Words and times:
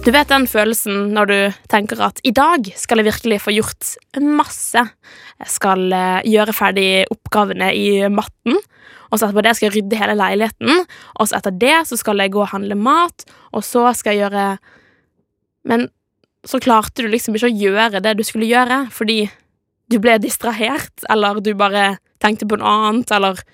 Du 0.00 0.08
vet 0.14 0.30
den 0.32 0.46
følelsen 0.48 1.10
når 1.12 1.28
du 1.28 1.38
tenker 1.68 2.00
at 2.00 2.22
i 2.24 2.30
dag 2.32 2.64
skal 2.80 3.02
jeg 3.02 3.10
virkelig 3.10 3.36
få 3.44 3.52
gjort 3.52 3.90
masse. 4.24 4.80
Jeg 5.36 5.52
skal 5.52 5.92
eh, 5.92 6.22
gjøre 6.24 6.54
ferdig 6.56 6.86
oppgavene 7.12 7.68
i 7.76 8.08
matten, 8.08 8.56
og 9.10 9.20
så 9.20 9.26
etterpå 9.26 9.44
det 9.44 9.52
skal 9.58 9.68
jeg 9.68 9.74
rydde 9.74 9.98
hele 10.00 10.14
leiligheten, 10.16 10.86
og 11.20 11.28
så 11.28 11.36
etter 11.36 11.58
det 11.60 11.74
så 11.90 11.98
skal 12.00 12.22
jeg 12.24 12.32
gå 12.32 12.40
og 12.40 12.48
handle 12.54 12.78
mat, 12.80 13.26
og 13.52 13.66
så 13.66 13.90
skal 13.96 14.16
jeg 14.16 14.24
gjøre 14.24 14.46
Men 15.68 15.90
så 16.48 16.62
klarte 16.64 17.04
du 17.04 17.10
liksom 17.12 17.36
ikke 17.36 17.50
å 17.50 17.60
gjøre 17.60 18.00
det 18.00 18.16
du 18.16 18.24
skulle 18.24 18.48
gjøre, 18.48 18.86
fordi 18.88 19.26
du 19.92 19.98
ble 20.00 20.16
distrahert, 20.22 21.04
eller 21.12 21.44
du 21.44 21.52
bare 21.52 21.98
tenkte 22.24 22.48
på 22.48 22.56
noe 22.56 22.72
annet, 22.88 23.12
eller 23.12 23.44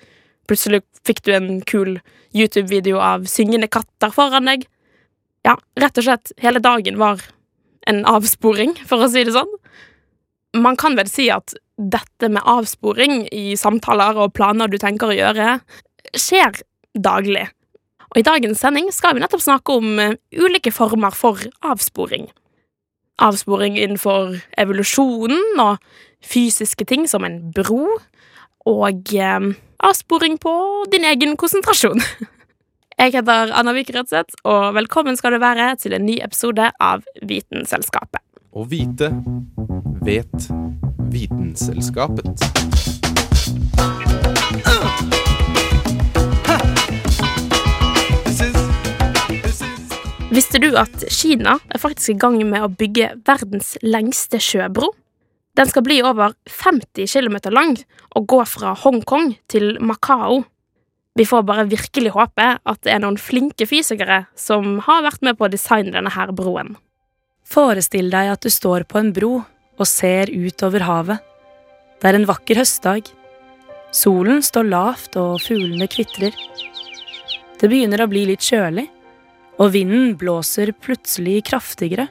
plutselig 0.47 0.79
fikk 1.03 1.25
du 1.27 1.33
en 1.35 1.51
kul 1.67 1.97
YouTube-video 2.31 3.03
av 3.03 3.27
syngende 3.27 3.67
katter 3.67 4.15
foran 4.15 4.47
deg. 4.47 4.63
Ja, 5.47 5.55
rett 5.79 5.99
og 5.99 6.03
slett, 6.03 6.33
hele 6.43 6.59
dagen 6.59 6.97
var 6.99 7.21
en 7.87 8.03
avsporing, 8.09 8.73
for 8.87 8.99
å 8.99 9.07
si 9.11 9.23
det 9.23 9.35
sånn. 9.35 9.53
Man 10.57 10.75
kan 10.79 10.97
vel 10.99 11.07
si 11.07 11.29
at 11.31 11.55
dette 11.77 12.27
med 12.33 12.43
avsporing 12.43 13.27
i 13.31 13.53
samtaler 13.59 14.17
og 14.19 14.33
planer 14.35 14.67
du 14.67 14.75
tenker 14.81 15.13
å 15.13 15.15
gjøre, 15.15 15.59
skjer 16.17 16.59
daglig. 16.97 17.45
Og 18.11 18.19
i 18.19 18.25
dagens 18.27 18.59
sending 18.63 18.89
skal 18.95 19.15
vi 19.15 19.23
nettopp 19.23 19.43
snakke 19.43 19.77
om 19.79 19.99
eh, 20.01 20.17
ulike 20.35 20.73
former 20.73 21.15
for 21.15 21.39
avsporing. 21.63 22.27
Avsporing 23.23 23.77
innenfor 23.77 24.35
evolusjonen 24.59 25.61
og 25.63 25.79
fysiske 26.25 26.87
ting 26.89 27.07
som 27.07 27.23
en 27.27 27.39
bro, 27.55 27.85
og 28.67 29.13
eh, 29.15 29.51
avsporing 29.85 30.39
på 30.43 30.57
din 30.91 31.07
egen 31.07 31.37
konsentrasjon. 31.39 32.03
Jeg 32.97 33.11
heter 33.13 33.51
Anna 33.53 33.75
Vik 33.77 33.91
Rødseth, 33.93 34.39
og 34.49 34.71
velkommen 34.73 35.13
skal 35.19 35.35
du 35.35 35.37
være 35.37 35.75
til 35.77 35.93
en 35.93 36.01
ny 36.01 36.15
episode 36.25 36.65
av 36.81 37.03
Vitenselskapet. 37.29 38.23
Å 38.57 38.63
vite 38.65 39.11
vet 40.01 40.47
Vitenselskapet. 41.13 42.41
Visste 50.33 50.57
du 50.65 50.73
at 50.81 51.05
Kina 51.13 51.59
er 51.69 51.85
faktisk 51.85 52.15
i 52.15 52.19
gang 52.25 52.41
med 52.49 52.65
å 52.65 52.73
bygge 52.81 53.13
verdens 53.29 53.75
lengste 53.85 54.41
sjøbro? 54.41 54.89
Den 55.53 55.69
skal 55.69 55.85
bli 55.85 56.01
over 56.01 56.33
50 56.49 57.05
km 57.05 57.43
lang 57.53 57.77
og 58.17 58.25
gå 58.25 58.41
fra 58.49 58.73
Hongkong 58.73 59.35
til 59.53 59.75
Macau. 59.85 60.47
Vi 61.17 61.25
får 61.25 61.43
bare 61.43 61.65
virkelig 61.65 62.11
håpe 62.13 62.47
at 62.61 62.81
det 62.85 62.91
er 62.93 63.01
noen 63.01 63.17
flinke 63.17 63.65
fysikere 63.65 64.27
som 64.37 64.77
har 64.85 65.01
vært 65.07 65.23
med 65.25 65.37
på 65.39 65.47
å 65.47 65.49
designe 65.49 65.95
denne 65.95 66.11
her 66.13 66.29
broen. 66.35 66.75
Forestill 67.47 68.11
deg 68.13 68.33
at 68.35 68.43
du 68.45 68.51
står 68.53 68.85
på 68.85 68.99
en 69.01 69.09
bro 69.15 69.31
og 69.41 69.87
ser 69.89 70.29
ut 70.29 70.61
over 70.67 70.85
havet. 70.85 71.23
Det 71.97 72.11
er 72.11 72.19
en 72.19 72.27
vakker 72.29 72.59
høstdag. 72.61 73.09
Solen 73.95 74.43
står 74.45 74.67
lavt, 74.69 75.15
og 75.17 75.41
fuglene 75.41 75.87
kvitrer. 75.89 76.35
Det 77.57 77.69
begynner 77.71 78.03
å 78.03 78.09
bli 78.11 78.27
litt 78.29 78.45
kjølig, 78.45 78.85
og 79.57 79.73
vinden 79.73 80.13
blåser 80.19 80.73
plutselig 80.85 81.39
kraftigere. 81.49 82.09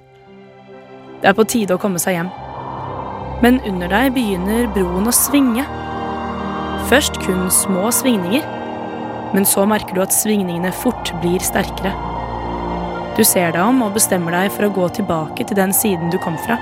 Det 1.21 1.31
er 1.31 1.37
på 1.37 1.47
tide 1.47 1.77
å 1.77 1.83
komme 1.83 2.03
seg 2.03 2.19
hjem. 2.19 2.33
Men 3.45 3.61
under 3.69 3.93
deg 3.93 4.17
begynner 4.17 4.67
broen 4.75 5.07
å 5.07 5.15
svinge. 5.15 5.67
Først 6.91 7.21
kun 7.23 7.47
små 7.53 7.93
svingninger, 7.95 8.56
men 9.35 9.47
så 9.49 9.65
merker 9.67 9.97
du 9.97 10.03
at 10.05 10.15
svingningene 10.15 10.73
fort 10.75 11.13
blir 11.23 11.43
sterkere. 11.43 11.93
Du 13.17 13.25
ser 13.25 13.55
deg 13.55 13.63
om 13.65 13.81
og 13.87 13.95
bestemmer 13.97 14.35
deg 14.37 14.51
for 14.53 14.67
å 14.67 14.75
gå 14.77 14.89
tilbake 14.99 15.47
til 15.49 15.57
den 15.57 15.73
siden 15.73 16.11
du 16.13 16.19
kom 16.23 16.37
fra. 16.45 16.59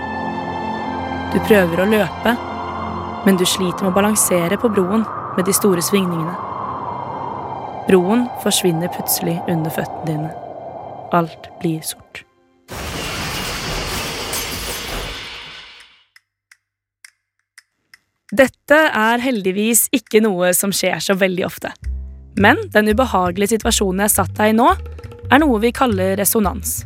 Du 1.35 1.41
prøver 1.49 1.83
å 1.83 1.89
løpe, 1.91 2.35
men 3.27 3.39
du 3.41 3.43
sliter 3.49 3.83
med 3.83 3.91
å 3.91 3.97
balansere 3.97 4.59
på 4.61 4.71
broen 4.71 5.03
med 5.35 5.49
de 5.49 5.55
store 5.57 5.83
svingningene. 5.83 6.37
Broen 7.89 8.29
forsvinner 8.45 8.93
plutselig 8.95 9.41
under 9.51 9.75
føttene 9.75 10.07
dine. 10.07 10.31
Alt 11.15 11.51
blir 11.61 11.83
sort. 11.85 12.23
Dette 18.35 18.79
er 18.91 19.21
heldigvis 19.23 19.89
ikke 19.95 20.23
noe 20.25 20.55
som 20.57 20.73
skjer 20.75 21.03
så 21.03 21.19
veldig 21.19 21.45
ofte. 21.47 21.75
Men 22.37 22.59
den 22.75 22.91
ubehagelige 22.91 23.55
situasjonen 23.55 24.05
jeg 24.05 24.15
satt 24.17 24.35
deg 24.39 24.53
i 24.53 24.59
nå, 24.59 24.73
er 25.31 25.41
noe 25.41 25.61
vi 25.63 25.73
kaller 25.75 26.17
resonans. 26.19 26.83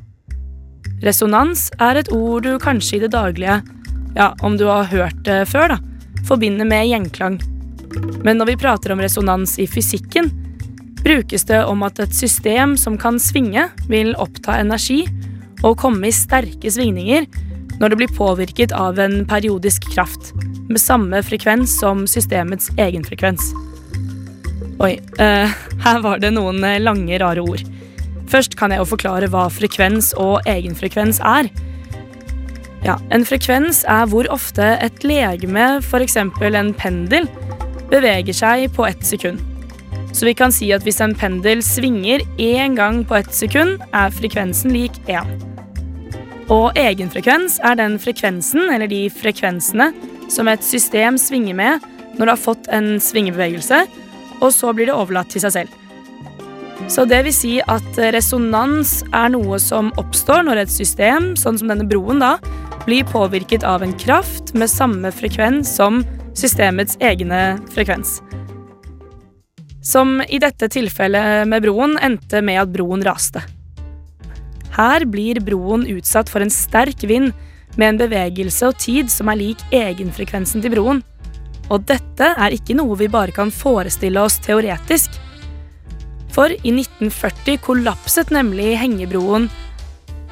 Resonans 1.04 1.68
er 1.82 2.00
et 2.00 2.10
ord 2.14 2.44
du 2.46 2.56
kanskje 2.62 2.98
i 2.98 3.02
det 3.04 3.12
daglige, 3.14 3.60
ja, 4.16 4.32
om 4.42 4.56
du 4.58 4.66
har 4.68 4.90
hørt 4.90 5.22
det 5.26 5.44
før, 5.50 5.76
da, 5.76 5.78
forbinder 6.26 6.68
med 6.68 6.88
gjenklang. 6.90 7.38
Men 8.24 8.40
når 8.40 8.52
vi 8.52 8.60
prater 8.60 8.92
om 8.92 9.02
resonans 9.02 9.56
i 9.62 9.66
fysikken, 9.70 10.30
brukes 11.04 11.46
det 11.48 11.60
om 11.64 11.84
at 11.86 12.00
et 12.02 12.14
system 12.14 12.76
som 12.76 12.98
kan 13.00 13.20
svinge, 13.22 13.68
vil 13.88 14.14
oppta 14.18 14.58
energi 14.60 15.04
og 15.62 15.78
komme 15.80 16.10
i 16.10 16.14
sterke 16.14 16.70
svingninger 16.70 17.26
når 17.78 17.92
det 17.92 18.00
blir 18.00 18.16
påvirket 18.18 18.74
av 18.74 18.98
en 18.98 19.22
periodisk 19.28 19.86
kraft 19.94 20.32
med 20.68 20.80
samme 20.82 21.22
frekvens 21.24 21.78
som 21.80 22.04
systemets 22.10 22.72
egen 22.76 23.06
frekvens. 23.06 23.52
Oi, 24.78 24.92
uh, 25.18 25.50
her 25.82 26.02
var 26.04 26.20
det 26.22 26.28
noen 26.36 26.62
eh, 26.62 26.78
lange, 26.78 27.16
rare 27.18 27.42
ord. 27.42 27.64
Først 28.30 28.54
kan 28.60 28.70
jeg 28.70 28.78
jo 28.78 28.86
forklare 28.92 29.26
hva 29.32 29.48
frekvens 29.50 30.12
og 30.22 30.46
egenfrekvens 30.46 31.18
er. 31.26 31.48
Ja, 32.84 32.94
En 33.10 33.26
frekvens 33.26 33.82
er 33.90 34.06
hvor 34.06 34.28
ofte 34.30 34.76
et 34.78 35.02
legeme, 35.02 35.80
f.eks. 35.82 36.16
en 36.20 36.72
pendel, 36.78 37.26
beveger 37.90 38.36
seg 38.36 38.68
på 38.76 38.86
ett 38.86 39.02
sekund. 39.02 39.42
Så 40.14 40.28
vi 40.28 40.36
kan 40.38 40.54
si 40.54 40.70
at 40.70 40.86
hvis 40.86 41.02
en 41.02 41.16
pendel 41.18 41.58
svinger 41.64 42.22
én 42.38 42.78
gang 42.78 43.02
på 43.02 43.18
ett 43.18 43.34
sekund, 43.34 43.82
er 43.90 44.14
frekvensen 44.14 44.70
lik 44.76 44.94
én. 45.10 45.26
Og 46.54 46.70
egenfrekvens 46.78 47.58
er 47.66 47.80
den 47.82 47.98
frekvensen, 47.98 48.70
eller 48.70 48.86
de 48.86 49.08
frekvensene, 49.10 49.90
som 50.30 50.46
et 50.46 50.62
system 50.62 51.18
svinger 51.18 51.58
med 51.58 51.94
når 52.14 52.28
det 52.28 52.34
har 52.36 52.46
fått 52.46 52.70
en 52.74 52.94
svingebevegelse, 53.02 53.88
og 54.40 54.52
så 54.54 54.72
blir 54.74 54.90
det 54.90 54.96
overlatt 54.96 55.30
til 55.32 55.44
seg 55.44 55.54
selv. 55.54 55.76
Så 56.88 57.04
det 57.04 57.20
vil 57.26 57.34
si 57.34 57.56
at 57.60 57.98
resonans 58.14 59.02
er 59.12 59.32
noe 59.34 59.58
som 59.60 59.90
oppstår 60.00 60.46
når 60.46 60.62
et 60.62 60.72
system, 60.72 61.34
sånn 61.36 61.58
som 61.60 61.68
denne 61.68 61.86
broen, 61.88 62.22
da, 62.22 62.36
blir 62.86 63.04
påvirket 63.10 63.66
av 63.66 63.82
en 63.84 63.92
kraft 64.00 64.54
med 64.56 64.70
samme 64.72 65.10
frekvens 65.12 65.68
som 65.76 66.00
systemets 66.38 66.96
egne 67.04 67.58
frekvens. 67.74 68.22
Som 69.84 70.22
i 70.28 70.40
dette 70.40 70.70
tilfellet 70.72 71.48
med 71.50 71.64
broen 71.66 71.98
endte 72.00 72.40
med 72.44 72.62
at 72.62 72.72
broen 72.72 73.04
raste. 73.04 73.42
Her 74.78 75.04
blir 75.10 75.40
broen 75.42 75.84
utsatt 75.90 76.30
for 76.30 76.44
en 76.44 76.52
sterk 76.52 77.02
vind 77.10 77.34
med 77.76 77.92
en 77.92 78.00
bevegelse 78.00 78.70
og 78.70 78.78
tid 78.80 79.10
som 79.12 79.30
er 79.32 79.40
lik 79.42 79.62
egenfrekvensen 79.74 80.62
til 80.64 80.72
broen. 80.76 81.02
Og 81.68 81.84
dette 81.88 82.32
er 82.32 82.54
ikke 82.56 82.76
noe 82.78 82.96
vi 83.00 83.10
bare 83.12 83.34
kan 83.34 83.52
forestille 83.52 84.20
oss 84.22 84.38
teoretisk. 84.44 85.18
For 86.32 86.52
i 86.52 86.72
1940 86.72 87.58
kollapset 87.64 88.32
nemlig 88.32 88.76
hengebroen 88.80 89.48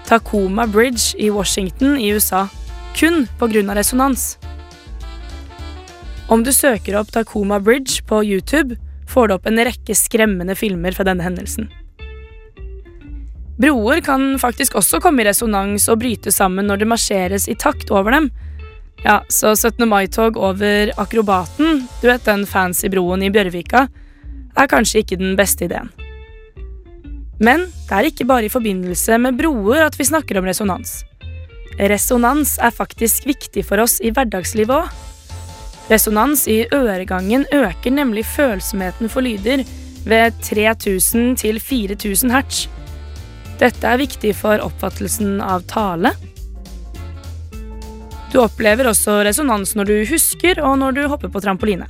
Tacoma 0.06 0.66
Bridge 0.70 1.16
i 1.18 1.30
Washington 1.34 1.96
i 1.98 2.12
USA, 2.14 2.46
kun 2.96 3.26
pga. 3.40 3.74
resonans. 3.74 4.38
Om 6.28 6.44
du 6.44 6.52
søker 6.52 6.96
opp 6.98 7.10
Tacoma 7.12 7.58
Bridge 7.60 8.02
på 8.06 8.22
YouTube, 8.24 8.76
får 9.08 9.28
du 9.28 9.34
opp 9.34 9.46
en 9.46 9.58
rekke 9.58 9.94
skremmende 9.94 10.54
filmer 10.54 10.94
fra 10.94 11.04
denne 11.06 11.22
hendelsen. 11.26 11.68
Broer 13.56 14.02
kan 14.04 14.34
faktisk 14.38 14.74
også 14.76 15.00
komme 15.00 15.22
i 15.22 15.28
resonans 15.28 15.88
og 15.88 16.00
bryte 16.02 16.32
sammen 16.34 16.66
når 16.68 16.82
det 16.82 16.90
marsjeres 16.90 17.46
i 17.48 17.54
takt 17.56 17.90
over 17.90 18.12
dem, 18.12 18.30
ja, 19.06 19.20
så 19.28 19.54
17. 19.56 19.86
mai-tog 19.88 20.36
over 20.36 20.90
Akrobaten, 20.98 21.84
du 22.02 22.08
vet 22.08 22.24
den 22.26 22.42
fancy 22.46 22.90
broen 22.90 23.22
i 23.22 23.30
Bjørvika, 23.30 23.84
er 24.56 24.70
kanskje 24.70 25.04
ikke 25.04 25.18
den 25.20 25.36
beste 25.38 25.68
ideen. 25.68 25.92
Men 27.38 27.68
det 27.86 27.94
er 27.94 28.08
ikke 28.08 28.26
bare 28.26 28.48
i 28.48 28.50
forbindelse 28.50 29.18
med 29.22 29.38
broer 29.38 29.84
at 29.84 29.98
vi 29.98 30.08
snakker 30.08 30.40
om 30.40 30.48
resonans. 30.48 31.04
Resonans 31.78 32.56
er 32.58 32.72
faktisk 32.74 33.28
viktig 33.28 33.66
for 33.68 33.84
oss 33.84 34.00
i 34.00 34.10
hverdagslivet 34.10 34.74
òg. 34.74 35.02
Resonans 35.86 36.46
i 36.50 36.64
øregangen 36.74 37.44
øker 37.54 37.94
nemlig 37.94 38.24
følsomheten 38.26 39.12
for 39.12 39.22
lyder 39.22 39.62
ved 40.06 40.34
3000 40.42 41.36
til 41.44 41.60
4000 41.60 42.32
hertz. 42.34 42.64
Dette 43.60 43.86
er 43.86 44.00
viktig 44.02 44.34
for 44.34 44.58
oppfattelsen 44.64 45.38
av 45.44 45.62
tale. 45.70 46.16
Du 48.32 48.40
opplever 48.42 48.88
også 48.90 49.20
resonans 49.26 49.74
når 49.78 49.90
du 49.90 49.94
husker 50.10 50.60
og 50.64 50.78
når 50.80 50.96
du 50.96 51.02
hopper 51.10 51.32
på 51.32 51.42
trampoline. 51.44 51.86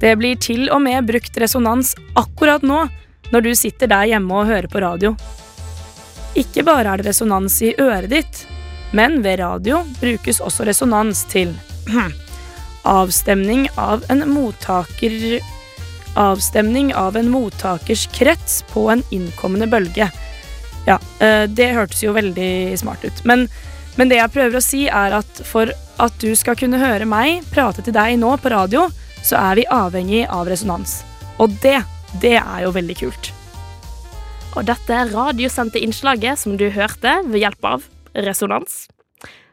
Det 0.00 0.12
blir 0.20 0.36
til 0.36 0.68
og 0.74 0.82
med 0.84 1.06
brukt 1.08 1.38
resonans 1.40 1.94
akkurat 2.18 2.64
nå, 2.66 2.84
når 3.32 3.46
du 3.46 3.54
sitter 3.56 3.88
der 3.90 4.10
hjemme 4.10 4.36
og 4.36 4.50
hører 4.50 4.68
på 4.68 4.82
radio. 4.84 5.14
Ikke 6.36 6.64
bare 6.66 6.90
er 6.90 7.00
det 7.00 7.08
resonans 7.08 7.56
i 7.64 7.72
øret 7.80 8.10
ditt, 8.12 8.44
men 8.92 9.22
ved 9.24 9.40
radio 9.40 9.80
brukes 10.00 10.42
også 10.44 10.66
resonans 10.68 11.24
til 11.30 11.54
avstemning 12.98 13.68
av 13.80 14.04
en 14.12 14.26
mottaker 14.28 15.40
Avstemning 16.14 16.92
av 16.94 17.16
en 17.16 17.30
mottakers 17.30 18.06
krets 18.14 18.60
på 18.70 18.84
en 18.90 19.00
innkommende 19.10 19.66
bølge. 19.66 20.06
Ja, 20.86 20.98
eh, 21.18 21.48
det 21.50 21.72
hørtes 21.74 22.04
jo 22.04 22.12
veldig 22.14 22.78
smart 22.78 23.02
ut. 23.02 23.24
Men, 23.26 23.48
men 23.98 24.10
det 24.10 24.18
jeg 24.18 24.32
prøver 24.34 24.58
å 24.58 24.64
si, 24.64 24.86
er 24.90 25.14
at 25.20 25.40
for 25.46 25.70
at 26.02 26.14
du 26.22 26.34
skal 26.38 26.56
kunne 26.58 26.80
høre 26.82 27.06
meg 27.06 27.44
prate 27.54 27.84
til 27.84 27.94
deg 27.94 28.18
nå 28.18 28.34
på 28.42 28.50
radio, 28.50 28.88
så 29.24 29.38
er 29.40 29.60
vi 29.60 29.66
avhengig 29.70 30.24
av 30.26 30.48
resonans. 30.50 31.02
Og 31.38 31.54
det, 31.62 31.78
det 32.22 32.36
er 32.40 32.64
jo 32.66 32.74
veldig 32.74 32.96
kult. 32.98 33.30
Og 34.54 34.66
dette 34.68 35.04
radiosendte 35.10 35.82
innslaget 35.82 36.38
som 36.38 36.58
du 36.58 36.68
hørte 36.70 37.22
ved 37.26 37.40
hjelp 37.42 37.64
av 37.70 37.86
resonans, 38.26 38.86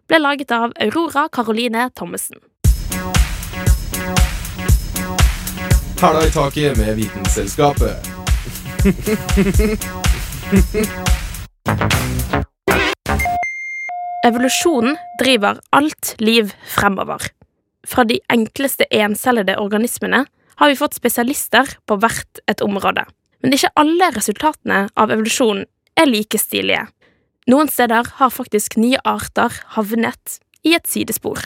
ble 0.10 0.18
laget 0.22 0.52
av 0.54 0.74
Aurora 0.82 1.28
Caroline 1.34 1.90
Thommessen. 1.98 2.38
Hæla 6.02 6.26
i 6.26 6.32
taket 6.34 6.78
med 6.82 6.96
Vitenselskapet. 6.98 8.10
Evolusjonen 14.22 14.98
driver 15.18 15.58
alt 15.74 16.16
liv 16.22 16.52
fremover. 16.76 17.24
Fra 17.90 18.04
de 18.06 18.20
enkleste 18.30 18.86
encellede 18.94 19.56
organismene 19.58 20.28
har 20.62 20.70
vi 20.70 20.78
fått 20.78 21.00
spesialister 21.00 21.72
på 21.90 21.98
hvert 21.98 22.42
et 22.46 22.62
område. 22.62 23.08
Men 23.42 23.58
ikke 23.58 23.74
alle 23.82 24.12
resultatene 24.14 24.84
av 24.94 25.10
evolusjonen 25.10 25.66
er 25.98 26.12
like 26.12 26.38
stilige. 26.38 26.86
Noen 27.50 27.72
steder 27.74 28.14
har 28.20 28.30
faktisk 28.30 28.78
nye 28.78 29.02
arter 29.02 29.58
havnet 29.74 30.38
i 30.62 30.78
et 30.78 30.86
sidespor. 30.86 31.42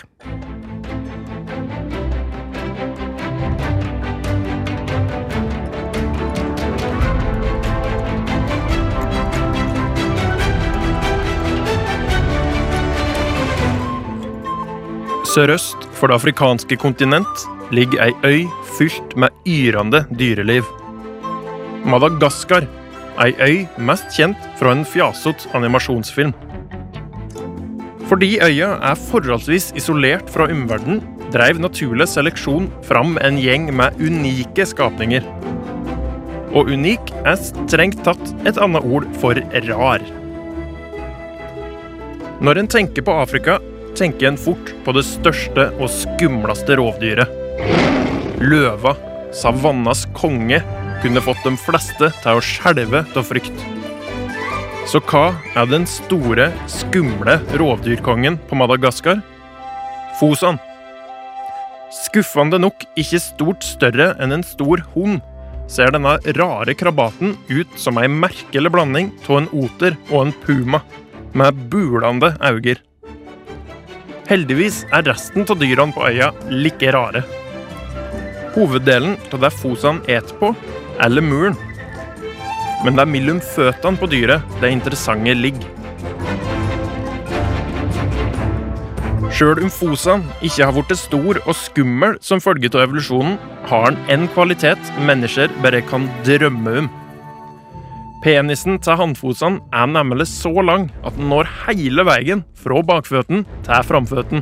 Sørøst 15.35 15.81
for 15.91 16.07
det 16.07 16.15
afrikanske 16.15 16.77
kontinent 16.79 17.41
ligger 17.75 18.05
ei 18.05 18.13
øy 18.23 18.43
fylt 18.77 19.17
med 19.19 19.33
yrende 19.43 20.05
dyreliv. 20.15 20.63
Madagaskar, 21.83 22.63
ei 23.19 23.33
øy 23.43 23.65
mest 23.89 24.07
kjent 24.15 24.39
fra 24.55 24.71
en 24.71 24.85
fjasete 24.87 25.51
animasjonsfilm. 25.57 26.31
Fordi 28.07 28.31
øya 28.47 28.77
er 28.79 29.03
forholdsvis 29.09 29.73
isolert 29.75 30.31
fra 30.31 30.47
omverdenen, 30.47 31.03
dreiv 31.35 31.59
naturlig 31.59 32.07
seleksjon 32.13 32.71
fram 32.87 33.17
en 33.19 33.41
gjeng 33.41 33.67
med 33.75 33.99
unike 33.99 34.63
skapninger. 34.71 35.27
Og 36.55 36.71
unik 36.71 37.11
er 37.25 37.35
strengt 37.43 38.05
tatt 38.07 38.35
et 38.47 38.55
annet 38.55 38.87
ord 38.87 39.11
for 39.19 39.35
rar. 39.67 40.11
Når 42.39 42.61
en 42.61 42.71
tenker 42.71 43.03
på 43.03 43.19
Afrika, 43.19 43.59
tenker 43.95 44.29
en 44.29 44.39
fort 44.39 44.73
på 44.85 44.93
det 44.95 45.05
største 45.07 45.69
og 45.79 45.91
skumleste 45.91 46.77
rovdyret. 46.79 47.31
Løva, 48.43 48.95
savannas 49.35 50.05
konge, 50.15 50.59
kunne 51.03 51.23
fått 51.23 51.43
de 51.45 51.55
fleste 51.59 52.11
til 52.21 52.37
å 52.37 52.43
skjelve 52.43 53.03
av 53.05 53.27
frykt. 53.27 53.65
Så 54.85 55.01
hva 55.09 55.31
er 55.57 55.67
den 55.69 55.87
store, 55.89 56.51
skumle 56.69 57.39
rovdyrkongen 57.57 58.37
på 58.49 58.57
Madagaskar? 58.59 59.21
Fosan. 60.19 60.59
Skuffende 61.95 62.59
nok 62.61 62.85
ikke 62.99 63.21
stort 63.23 63.65
større 63.65 64.11
enn 64.21 64.35
en 64.35 64.45
stor 64.45 64.83
hund, 64.93 65.23
ser 65.71 65.89
denne 65.95 66.17
rare 66.37 66.75
krabaten 66.77 67.33
ut 67.49 67.79
som 67.81 67.97
ei 67.97 68.09
merkelig 68.11 68.71
blanding 68.73 69.09
av 69.25 69.39
en 69.41 69.49
oter 69.57 69.97
og 70.11 70.27
en 70.27 70.35
puma, 70.45 70.83
med 71.33 71.65
bulende 71.71 72.35
øyne. 72.39 72.77
Heldigvis 74.25 74.79
er 74.89 75.03
resten 75.05 75.43
av 75.45 75.59
dyrene 75.61 75.93
på 75.93 76.01
øya 76.07 76.31
like 76.49 76.89
rare. 76.95 77.21
Hoveddelen 78.55 79.19
av 79.29 79.43
det 79.43 79.51
fosene 79.53 80.01
et 80.09 80.31
på, 80.39 80.49
er 80.97 81.13
lemuren. 81.13 81.53
Men 82.81 82.97
det 82.97 83.03
er 83.03 83.11
mellom 83.11 83.41
føttene 83.53 84.01
på 84.01 84.09
dyret 84.09 84.57
det 84.63 84.71
interessante 84.73 85.37
ligger. 85.37 85.69
Sjøl 89.35 89.61
om 89.61 89.69
Fosan 89.69 90.25
ikke 90.39 90.63
har 90.63 90.73
blitt 90.73 90.97
stor 90.97 91.41
og 91.43 91.53
skummel 91.59 92.17
som 92.23 92.41
følge 92.41 92.71
av 92.73 92.87
evolusjonen, 92.87 93.37
har 93.69 93.89
han 93.91 93.97
en 94.09 94.29
kvalitet 94.33 94.93
mennesker 95.05 95.53
bare 95.61 95.85
kan 95.85 96.09
drømme 96.25 96.79
om. 96.81 96.93
Penisen 98.25 98.79
til 98.81 98.97
hannfosan 98.97 99.59
er 99.69 99.85
nemlig 99.85 100.25
så 100.25 100.49
lang 100.65 100.87
at 101.05 101.13
den 101.13 101.27
når 101.29 101.45
hele 101.67 102.01
veien 102.07 102.39
fra 102.57 102.79
bakføtten 102.81 103.43
til 103.67 103.83
framføtten. 103.85 104.41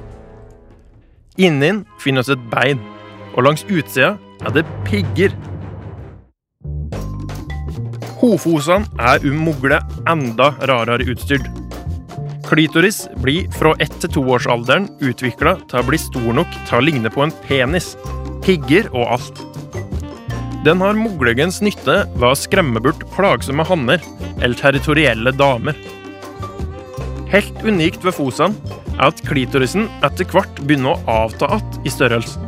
Inni 1.36 1.74
finnes 2.00 2.32
et 2.32 2.46
bein, 2.54 2.80
og 3.36 3.44
langs 3.44 3.66
utsida 3.68 4.14
er 4.40 4.56
det 4.56 4.64
pigger. 4.88 5.36
Hofosene 8.22 8.88
er 9.04 9.28
mugle 9.36 9.82
enda 10.08 10.54
rarere 10.64 11.04
utstyrt. 11.12 11.50
Klitoris 12.48 13.10
blir 13.20 13.52
fra 13.52 13.76
ett 13.84 14.00
til 14.00 14.16
toårsalderen 14.16 14.88
utvikla 15.04 15.58
til 15.68 15.82
å 15.82 15.88
bli 15.90 16.00
stor 16.00 16.32
nok 16.40 16.56
til 16.70 16.80
å 16.80 16.86
ligne 16.88 17.12
på 17.12 17.28
en 17.28 17.36
penis. 17.50 17.98
Pigger 18.48 18.88
og 18.94 19.18
alt. 19.18 19.50
Den 20.64 20.80
har 20.80 20.96
mugligens 20.96 21.58
nytte 21.60 21.96
ved 22.16 22.24
å 22.24 22.38
skremme 22.40 22.80
bort 22.80 23.02
plagsomme 23.12 23.66
hanner 23.68 24.00
eller 24.38 24.56
territorielle 24.56 25.34
damer. 25.36 25.76
Helt 27.34 27.58
unikt 27.68 28.06
ved 28.06 28.16
fosene 28.16 28.78
er 28.94 29.10
at 29.10 29.20
klitorisen 29.28 29.90
etter 30.08 30.30
hvert 30.32 30.62
begynner 30.64 30.96
å 30.96 31.18
avta 31.26 31.50
att 31.58 31.80
i 31.84 31.92
størrelse. 31.92 32.40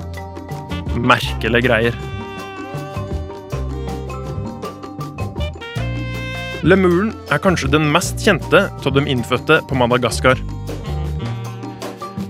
Merkelige 0.95 1.65
greier. 1.65 1.97
Lemuren 6.63 7.11
er 7.35 7.41
kanskje 7.43 7.73
den 7.73 7.89
mest 7.91 8.23
kjente 8.23 8.63
av 8.71 8.95
de 8.95 9.03
innfødte 9.11 9.59
på 9.67 9.75
Madagaskar. 9.81 10.39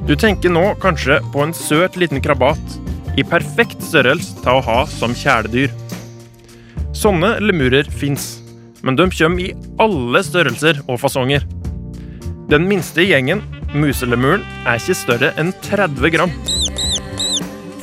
Du 0.10 0.15
tenker 0.18 0.50
nå 0.50 0.65
kanskje 0.82 1.20
på 1.30 1.46
en 1.46 1.54
søt 1.54 2.01
liten 2.01 2.25
krabat 2.25 2.82
i 3.16 3.24
perfekt 3.24 3.84
størrelse 3.84 4.36
til 4.42 4.58
å 4.58 4.64
ha 4.66 4.80
som 4.92 5.16
kjæledyr. 5.16 5.74
Sånne 6.96 7.36
lemurer 7.44 7.88
fins, 7.92 8.40
men 8.84 8.98
de 9.00 9.08
kommer 9.12 9.44
i 9.44 9.54
alle 9.82 10.22
størrelser 10.24 10.82
og 10.86 11.00
fasonger. 11.04 11.46
Den 12.52 12.68
minste 12.70 13.04
gjengen, 13.04 13.42
muselemuren, 13.74 14.44
er 14.68 14.80
ikke 14.80 14.98
større 14.98 15.32
enn 15.42 15.54
30 15.66 16.12
gram. 16.14 16.34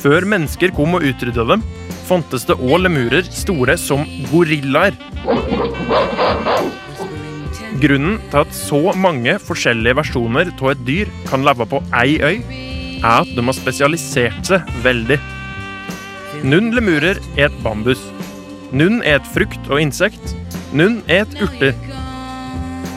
Før 0.03 0.27
mennesker 0.27 0.73
kom 0.75 0.97
og 0.97 1.05
utrydda 1.07 1.45
dem, 1.53 1.63
fantes 2.07 2.47
det 2.47 2.57
òg 2.59 2.83
lemurer 2.83 3.27
store 3.31 3.77
som 3.79 4.03
gorillaer. 4.31 4.97
Grunnen 7.83 8.19
til 8.31 8.39
at 8.39 8.55
så 8.55 8.81
mange 8.95 9.35
forskjellige 9.43 9.97
versjoner 9.99 10.51
av 10.53 10.69
et 10.71 10.83
dyr 10.87 11.11
kan 11.27 11.43
leve 11.43 11.67
på 11.67 11.81
ei 11.99 12.19
øy, 12.23 12.62
er 13.03 13.21
at 13.21 13.31
de 13.35 13.43
har 13.43 13.57
spesialisert 13.57 14.47
seg 14.47 14.75
veldig. 14.83 15.19
Nunn 16.47 16.71
lemurer 16.75 17.19
et 17.39 17.55
bambus. 17.63 18.01
Nunn 18.73 19.03
et 19.07 19.25
frukt 19.35 19.69
og 19.69 19.83
insekt. 19.83 20.33
Nunn 20.73 21.01
et 21.11 21.35
urter. 21.43 21.75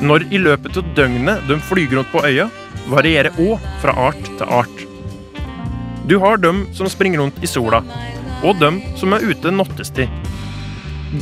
Når 0.00 0.26
i 0.32 0.40
løpet 0.40 0.78
av 0.80 0.88
døgnet 0.96 1.44
de 1.48 1.58
flyger 1.68 2.00
rundt 2.00 2.12
på 2.12 2.22
øya, 2.26 2.48
varierer 2.90 3.34
òg 3.42 3.62
fra 3.82 3.94
art 4.08 4.26
til 4.26 4.46
art. 4.46 4.82
Du 6.06 6.18
har 6.22 6.38
dem 6.38 6.66
som 6.76 6.88
springer 6.90 7.22
rundt 7.22 7.38
i 7.42 7.50
sola, 7.50 7.80
og 8.46 8.60
dem 8.60 8.78
som 8.98 9.16
er 9.16 9.24
ute 9.26 9.50
nattestid. 9.50 10.12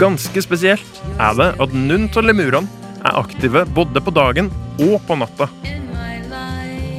Ganske 0.01 0.43
spesielt 0.45 1.01
er 1.21 1.39
det 1.39 1.51
at 1.61 1.77
nunn 1.77 2.11
av 2.11 2.27
lemurene 2.27 2.69
er 3.05 3.21
aktive 3.21 3.65
både 3.77 4.03
på 4.05 4.13
dagen 4.17 4.51
og 4.83 4.99
på 5.07 5.17
natta. 5.21 5.49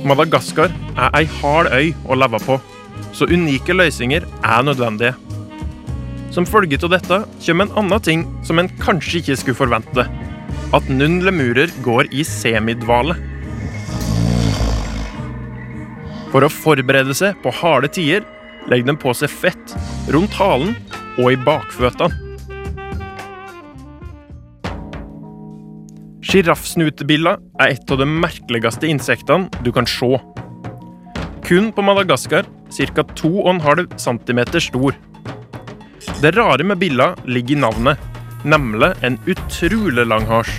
Madagaskar 0.05 0.69
er 0.69 1.15
ei 1.17 1.25
hard 1.39 1.71
øy 1.73 1.87
å 2.05 2.17
leve 2.17 2.37
på, 2.45 2.59
så 3.15 3.25
unike 3.25 3.73
løsninger 3.73 4.25
er 4.45 4.65
nødvendige. 4.67 5.15
Som 6.35 6.45
følge 6.45 6.77
av 6.83 6.91
dette 6.93 7.17
kommer 7.45 7.65
en 7.65 7.77
annen 7.81 8.03
ting 8.05 8.25
som 8.45 8.59
en 8.61 8.69
kanskje 8.81 9.21
ikke 9.21 9.37
skulle 9.39 9.57
forvente. 9.57 10.05
At 10.75 10.89
noen 10.91 11.21
lemurer 11.25 11.73
går 11.85 12.11
i 12.13 12.25
semidvale. 12.27 13.15
For 16.33 16.43
å 16.43 16.51
forberede 16.51 17.15
seg 17.17 17.39
på 17.41 17.53
harde 17.61 17.89
tider 17.95 18.27
legger 18.69 18.91
de 18.91 18.97
på 18.99 19.13
seg 19.15 19.31
fett 19.31 19.75
rundt 20.13 20.35
halen 20.37 20.75
og 21.15 21.31
i 21.31 21.39
bakføttene. 21.39 22.24
Sjiraffsnutebilla 26.35 27.37
er 27.63 27.77
et 27.77 27.91
av 27.93 28.01
de 28.01 28.05
merkeligste 28.11 28.89
insektene 28.91 29.61
du 29.63 29.69
kan 29.71 29.85
se. 29.87 30.17
Kun 31.47 31.69
på 31.71 31.83
Madagaskar 31.87 32.43
ca. 32.75 33.03
2,5 33.21 33.93
cm 34.03 34.41
stor. 34.65 34.97
Det 36.19 36.31
rare 36.35 36.65
med 36.67 36.81
billa 36.81 37.13
ligger 37.23 37.55
i 37.55 37.61
navnet, 37.61 38.01
nemlig 38.43 38.89
en 39.07 39.15
utrolig 39.31 40.03
lang 40.03 40.27
hals. 40.27 40.51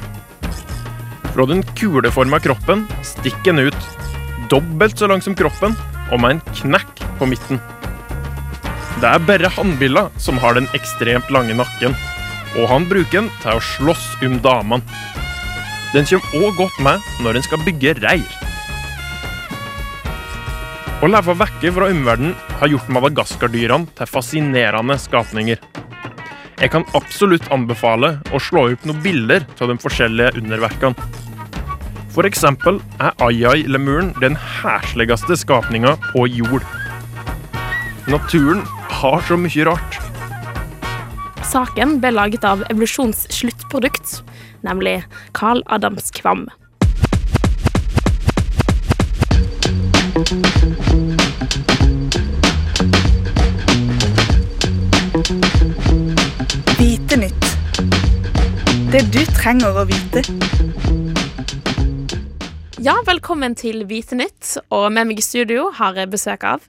Fra 1.34 1.44
den 1.44 1.60
kuleforma 1.76 2.40
kroppen 2.40 2.86
stikker 3.04 3.52
den 3.52 3.68
ut, 3.68 3.90
dobbelt 4.48 4.96
så 4.96 5.10
lang 5.12 5.20
som 5.20 5.36
kroppen 5.36 5.76
og 6.08 6.22
med 6.22 6.38
en 6.38 6.44
knekk 6.62 7.04
på 7.20 7.28
midten. 7.28 7.60
Det 9.02 9.12
er 9.12 9.28
bare 9.28 9.52
hannbilla 9.58 10.08
som 10.16 10.40
har 10.40 10.56
den 10.56 10.72
ekstremt 10.72 11.28
lange 11.28 11.60
nakken, 11.60 11.92
og 12.56 12.64
han 12.72 12.88
bruker 12.88 13.26
den 13.26 13.30
til 13.44 13.60
å 13.60 13.68
slåss 13.76 14.14
om 14.24 14.40
damene. 14.40 15.15
Den 15.96 16.04
kommer 16.04 16.44
òg 16.44 16.58
godt 16.58 16.80
med 16.84 17.04
når 17.24 17.38
en 17.38 17.44
skal 17.46 17.62
bygge 17.64 17.94
reir. 18.02 18.32
Å 21.00 21.08
leve 21.08 21.32
vekke 21.40 21.70
fra 21.72 21.88
omverdenen 21.88 22.34
har 22.60 22.68
gjort 22.68 22.90
madagaskardyrene 22.92 23.88
til 23.96 24.10
fascinerende 24.10 24.98
skapninger. 25.00 25.62
Jeg 26.60 26.72
kan 26.72 26.84
absolutt 26.96 27.48
anbefale 27.52 28.18
å 28.28 28.40
slå 28.40 28.66
opp 28.74 28.84
noen 28.84 29.00
bilder 29.04 29.48
av 29.56 29.72
de 29.72 29.78
forskjellige 29.80 30.36
underverkene. 30.42 31.08
For 32.12 32.28
eksempel 32.28 32.82
er 33.00 33.16
Ayay-lemuren 33.24 34.12
den 34.20 34.36
hesligste 34.36 35.36
skapninga 35.40 35.96
på 36.10 36.28
jord. 36.28 36.64
Naturen 38.08 38.60
har 39.00 39.24
så 39.24 39.40
mye 39.40 39.68
rart. 39.68 40.00
Saken 41.46 42.00
ble 42.04 42.12
laget 42.12 42.44
av 42.44 42.64
Evolusjons 42.68 43.28
sluttprodukt, 43.32 44.20
nemlig 44.66 45.00
Carl 45.32 45.62
Adams 45.66 46.10
Kvam. 46.10 46.48
Vite 56.78 57.16
nytt. 57.16 57.46
Det 58.92 59.02
du 59.14 59.22
trenger 59.36 59.82
å 59.82 59.86
vite. 59.88 60.22
Ja, 62.82 62.94
velkommen 63.06 63.56
til 63.58 63.86
Vite 63.88 64.18
nytt, 64.18 64.56
og 64.70 64.92
med 64.94 65.08
meg 65.10 65.20
i 65.20 65.24
studio 65.24 65.70
har 65.74 65.98
jeg 65.98 66.12
besøk 66.12 66.44
av 66.46 66.66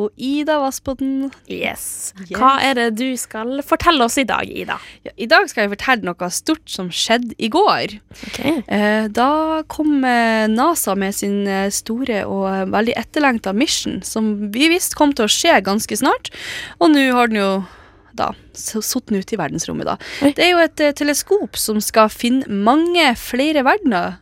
Og 0.00 0.08
Ida 0.16 0.56
Vassbotn. 0.62 1.28
Yes. 1.50 2.14
Hva 2.32 2.54
er 2.64 2.78
det 2.78 2.86
du 2.96 3.08
skal 3.20 3.60
fortelle 3.66 4.06
oss 4.06 4.16
i 4.20 4.24
dag, 4.28 4.48
Ida? 4.48 4.78
Ja, 5.04 5.12
I 5.20 5.28
dag 5.28 5.48
skal 5.50 5.66
jeg 5.66 5.74
fortelle 5.74 6.08
noe 6.08 6.30
stort 6.32 6.70
som 6.72 6.88
skjedde 6.94 7.36
i 7.36 7.50
går. 7.52 7.98
Okay. 8.30 8.62
Eh, 8.64 9.08
da 9.12 9.30
kom 9.68 10.00
eh, 10.06 10.46
NASA 10.48 10.94
med 10.98 11.16
sin 11.16 11.42
eh, 11.48 11.68
store 11.74 12.22
og 12.28 12.46
eh, 12.48 12.64
veldig 12.72 12.96
etterlengta 13.02 13.52
mission, 13.56 14.00
som 14.06 14.32
vi 14.54 14.70
visste 14.72 14.96
kom 14.96 15.12
til 15.16 15.28
å 15.28 15.32
skje 15.32 15.58
ganske 15.66 16.00
snart. 16.00 16.32
Og 16.80 16.94
nå 16.94 17.10
har 17.16 17.30
den 17.30 17.42
jo 17.42 17.50
da 18.16 18.32
satt 18.56 19.12
ute 19.12 19.36
i 19.36 19.38
verdensrommet, 19.38 19.86
da. 19.86 19.98
Oi. 20.24 20.32
Det 20.36 20.44
er 20.44 20.54
jo 20.54 20.64
et 20.64 20.80
teleskop 20.98 21.60
som 21.60 21.78
skal 21.84 22.10
finne 22.12 22.48
mange 22.48 23.12
flere 23.20 23.62
verdener 23.66 24.18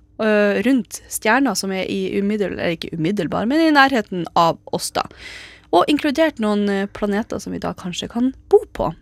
rundt 0.66 0.96
stjerner 1.06 1.54
som 1.54 1.70
er 1.70 1.86
i 1.86 2.18
umiddel, 2.18 2.56
eller 2.56 2.74
ikke 2.74 2.90
umiddelbar, 2.98 3.46
men 3.46 3.62
i 3.62 3.70
nærheten 3.70 4.24
av 4.38 4.58
oss, 4.74 4.90
da. 4.96 5.04
Og 5.74 5.84
inkludert 5.90 6.40
noen 6.40 6.64
eh, 6.72 6.88
planeter 6.88 7.42
som 7.42 7.52
vi 7.52 7.60
da 7.62 7.74
kanskje 7.76 8.08
kan 8.12 8.32
bo 8.48 8.62
på. 8.72 8.92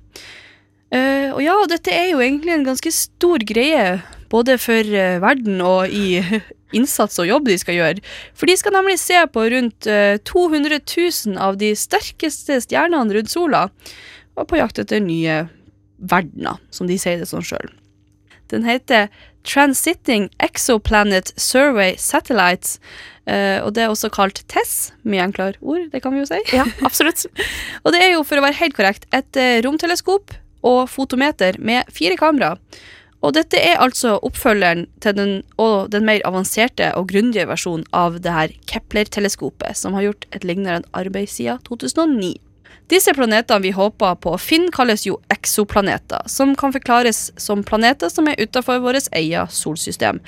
Uh, 0.94 1.34
og 1.34 1.40
ja, 1.42 1.54
dette 1.66 1.90
er 1.90 2.12
jo 2.12 2.20
egentlig 2.22 2.52
en 2.54 2.66
ganske 2.68 2.90
stor 2.94 3.42
greie, 3.42 3.96
både 4.30 4.54
for 4.62 4.86
uh, 4.86 5.18
verden 5.22 5.58
og 5.66 5.90
i 5.90 6.20
innsats 6.78 7.18
og 7.22 7.26
jobb 7.26 7.48
de 7.50 7.56
skal 7.58 7.74
gjøre. 7.74 8.04
For 8.38 8.46
de 8.46 8.54
skal 8.58 8.76
nemlig 8.76 9.00
se 9.02 9.18
på 9.34 9.48
rundt 9.50 9.88
uh, 9.90 10.14
200 10.22 10.78
000 10.86 11.40
av 11.42 11.58
de 11.58 11.72
sterkeste 11.74 12.60
stjernene 12.62 13.18
rundt 13.18 13.34
sola, 13.34 13.66
og 14.38 14.46
på 14.46 14.60
jakt 14.60 14.78
etter 14.78 15.02
nye 15.02 15.42
verdener, 15.98 16.62
som 16.70 16.86
de 16.86 16.98
sier 17.00 17.18
det 17.18 17.28
sånn 17.32 17.46
sjøl. 17.46 17.72
Den 18.52 18.62
heter 18.62 19.10
Transiting 19.46 20.28
Exoplanet 20.42 21.32
Survey 21.34 21.96
Satellites, 21.98 22.78
og 23.66 23.72
det 23.74 23.82
er 23.84 23.92
også 23.92 24.10
kalt 24.14 24.42
TESS, 24.52 24.74
mye 25.08 25.24
enklere 25.24 25.58
ord, 25.60 25.88
det 25.92 26.02
kan 26.04 26.14
vi 26.14 26.22
jo 26.22 26.28
si. 26.30 26.38
Ja, 26.54 26.66
absolutt. 26.88 27.26
Og 27.82 27.94
det 27.94 28.02
er 28.04 28.12
jo, 28.14 28.26
for 28.26 28.38
å 28.38 28.44
være 28.44 28.60
helt 28.60 28.76
korrekt, 28.78 29.08
et 29.16 29.40
eh, 29.40 29.58
romteleskop 29.66 30.36
og 30.66 30.84
fotometer 30.90 31.58
med 31.62 31.90
fire 31.94 32.18
kamera. 32.20 32.54
Og 33.24 33.32
dette 33.34 33.58
er 33.58 33.80
altså 33.82 34.16
oppfølgeren 34.22 34.84
til 35.02 35.14
den, 35.16 35.30
og 35.58 35.90
den 35.90 36.04
mer 36.06 36.22
avanserte 36.28 36.92
og 36.94 37.08
grundige 37.10 37.48
versjonen 37.48 37.86
av 37.96 38.20
det 38.22 38.34
her 38.34 38.52
Kepler-teleskopet, 38.70 39.74
som 39.78 39.96
har 39.96 40.10
gjort 40.10 40.26
et 40.36 40.44
lignende 40.46 40.86
arbeid 40.94 41.32
siden 41.32 41.62
2009. 41.66 42.36
Disse 42.86 43.10
planetene 43.16 43.64
vi 43.64 43.72
håper 43.74 44.14
på 44.22 44.36
å 44.36 44.38
finne, 44.38 44.70
kalles 44.74 45.08
jo 45.08 45.16
eksoplaneter, 45.34 46.22
som 46.30 46.54
kan 46.58 46.74
forklares 46.76 47.32
som 47.40 47.64
planeter 47.66 48.12
som 48.12 48.28
er 48.30 48.38
utenfor 48.38 48.78
vårt 48.84 49.08
eget 49.10 49.50
solsystem. 49.54 50.20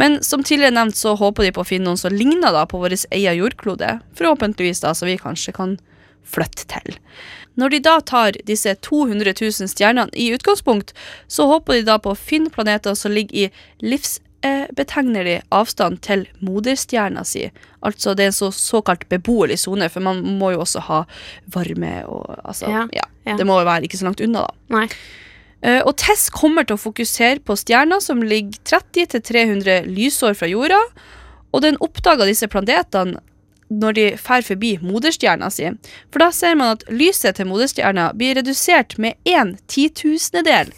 Men 0.00 0.22
som 0.24 0.42
tidligere 0.46 0.74
nevnt 0.78 0.96
så 0.96 1.12
håper 1.18 1.44
de 1.44 1.52
på 1.56 1.64
å 1.64 1.68
finne 1.68 1.90
noen 1.90 2.00
som 2.00 2.14
ligner 2.14 2.54
da 2.56 2.64
på 2.68 2.80
vår 2.80 2.96
egen 3.10 3.36
jordklode, 3.36 3.98
forhåpentligvis 4.16 4.80
da 4.84 4.94
så 4.96 5.08
vi 5.08 5.18
kanskje 5.20 5.54
kan 5.56 5.76
flytte 6.24 6.66
til. 6.70 6.96
Når 7.60 7.74
de 7.74 7.82
da 7.84 7.98
tar 8.00 8.38
disse 8.48 8.72
200 8.86 9.34
000 9.34 9.68
stjernene 9.68 10.14
i 10.16 10.30
utgangspunkt, 10.32 10.94
så 11.28 11.48
håper 11.50 11.80
de 11.80 11.86
da 11.90 11.98
på 12.00 12.14
å 12.14 12.18
finne 12.18 12.52
planeter 12.52 12.96
som 12.96 13.12
ligger 13.12 13.48
i 13.48 13.84
livsbetegnelig 13.84 15.40
avstand 15.52 16.00
til 16.06 16.24
moderstjerna 16.40 17.24
si. 17.26 17.48
Altså 17.84 18.14
det 18.14 18.28
er 18.28 18.32
en 18.32 18.38
så, 18.38 18.52
såkalt 18.54 19.08
beboelig 19.12 19.60
sone, 19.64 19.90
for 19.92 20.04
man 20.06 20.22
må 20.40 20.54
jo 20.54 20.62
også 20.64 20.86
ha 20.88 21.02
varme 21.52 21.98
og 22.06 22.38
altså, 22.44 22.70
Ja, 22.70 22.86
ja, 22.96 23.08
ja. 23.28 23.36
Det 23.36 23.48
må 23.48 23.58
jo 23.60 23.68
være 23.68 23.88
ikke 23.88 24.00
så 24.00 24.08
langt 24.08 24.22
unna, 24.24 24.46
da. 24.46 24.78
Nei. 24.78 24.86
Eh, 25.62 25.80
og 25.84 25.96
TESS 26.00 26.30
kommer 26.32 26.64
til 26.64 26.78
å 26.78 26.80
fokusere 26.80 27.42
på 27.44 27.56
stjerner 27.58 28.00
som 28.04 28.22
ligger 28.24 28.60
30-300 28.68 29.90
lysår 29.90 30.38
fra 30.38 30.48
jorda, 30.48 30.78
og 31.50 31.64
den 31.64 31.76
oppdager 31.84 32.28
disse 32.30 32.48
planetene 32.48 33.20
når 33.70 33.94
de 33.94 34.06
fer 34.18 34.42
forbi 34.42 34.72
moderstjerna 34.82 35.50
si. 35.54 35.68
For 36.10 36.22
da 36.24 36.30
ser 36.34 36.56
man 36.58 36.74
at 36.74 36.88
lyset 36.90 37.38
til 37.38 37.46
moderstjerna 37.50 38.08
blir 38.18 38.34
redusert 38.40 38.96
med 38.98 39.18
en 39.30 39.54
titusendedel. 39.70 40.72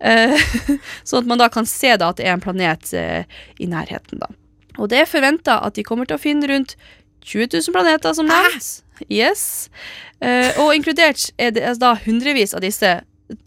Eh, 0.00 0.38
sånn 1.08 1.24
at 1.24 1.28
man 1.28 1.42
da 1.42 1.50
kan 1.52 1.68
se 1.68 1.92
da 2.00 2.12
at 2.14 2.20
det 2.20 2.28
er 2.28 2.38
en 2.38 2.44
planet 2.44 2.94
eh, 2.96 3.26
i 3.60 3.68
nærheten. 3.68 4.22
da. 4.22 4.30
Og 4.78 4.88
det 4.92 5.02
er 5.02 5.10
forventa 5.10 5.58
at 5.66 5.76
de 5.76 5.84
kommer 5.84 6.08
til 6.08 6.16
å 6.16 6.22
finne 6.22 6.48
rundt 6.48 6.78
20 7.26 7.50
000 7.58 7.74
planeter, 7.76 8.14
som 8.16 8.30
nevnt. 8.30 8.70
Yes. 9.12 9.68
Og 10.60 10.74
inkludert 10.76 11.30
er 11.40 11.52
det 11.56 11.64
altså 11.64 11.82
da 11.82 11.90
hundrevis 12.04 12.52
av 12.56 12.64
disse 12.64 12.94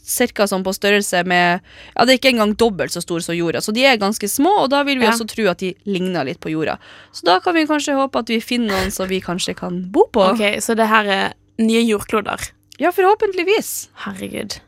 Cirka 0.03 0.45
sånn 0.47 0.63
på 0.63 0.73
størrelse 0.75 1.25
med 1.25 1.61
Ja, 1.95 2.05
det 2.05 2.13
er 2.13 2.19
ikke 2.19 2.31
engang 2.33 2.55
dobbelt 2.57 2.91
så 2.93 3.01
stor 3.01 3.19
som 3.21 3.35
jorda, 3.35 3.61
så 3.61 3.73
de 3.73 3.83
er 3.85 3.97
ganske 3.97 4.27
små, 4.29 4.63
og 4.63 4.69
da 4.69 4.83
vil 4.83 4.99
vi 4.99 5.05
Ja. 5.05 5.11
også 5.11 5.27
tro 5.27 5.47
at 5.49 5.57
de 5.59 5.73
ligner 5.85 6.25
litt 6.25 6.39
på 6.39 6.51
jorda. 6.51 6.77
Så 7.11 7.23
da 7.25 7.39
kan 7.39 7.53
vi 7.55 7.65
kanskje 7.65 7.95
håpe 7.95 8.19
at 8.19 8.27
vi 8.27 8.39
finner 8.39 8.69
noen 8.73 8.91
som 8.91 9.07
vi 9.07 9.19
kanskje 9.21 9.55
kan 9.55 9.83
bo 9.91 10.07
på. 10.11 10.31
Ok, 10.33 10.59
Så 10.61 10.75
det 10.75 10.87
her 10.87 11.05
er 11.05 11.33
nye 11.59 11.83
jordkloder. 11.85 12.51
Ja, 12.79 12.91
forhåpentligvis. 12.91 13.87
Herregud. 14.05 14.59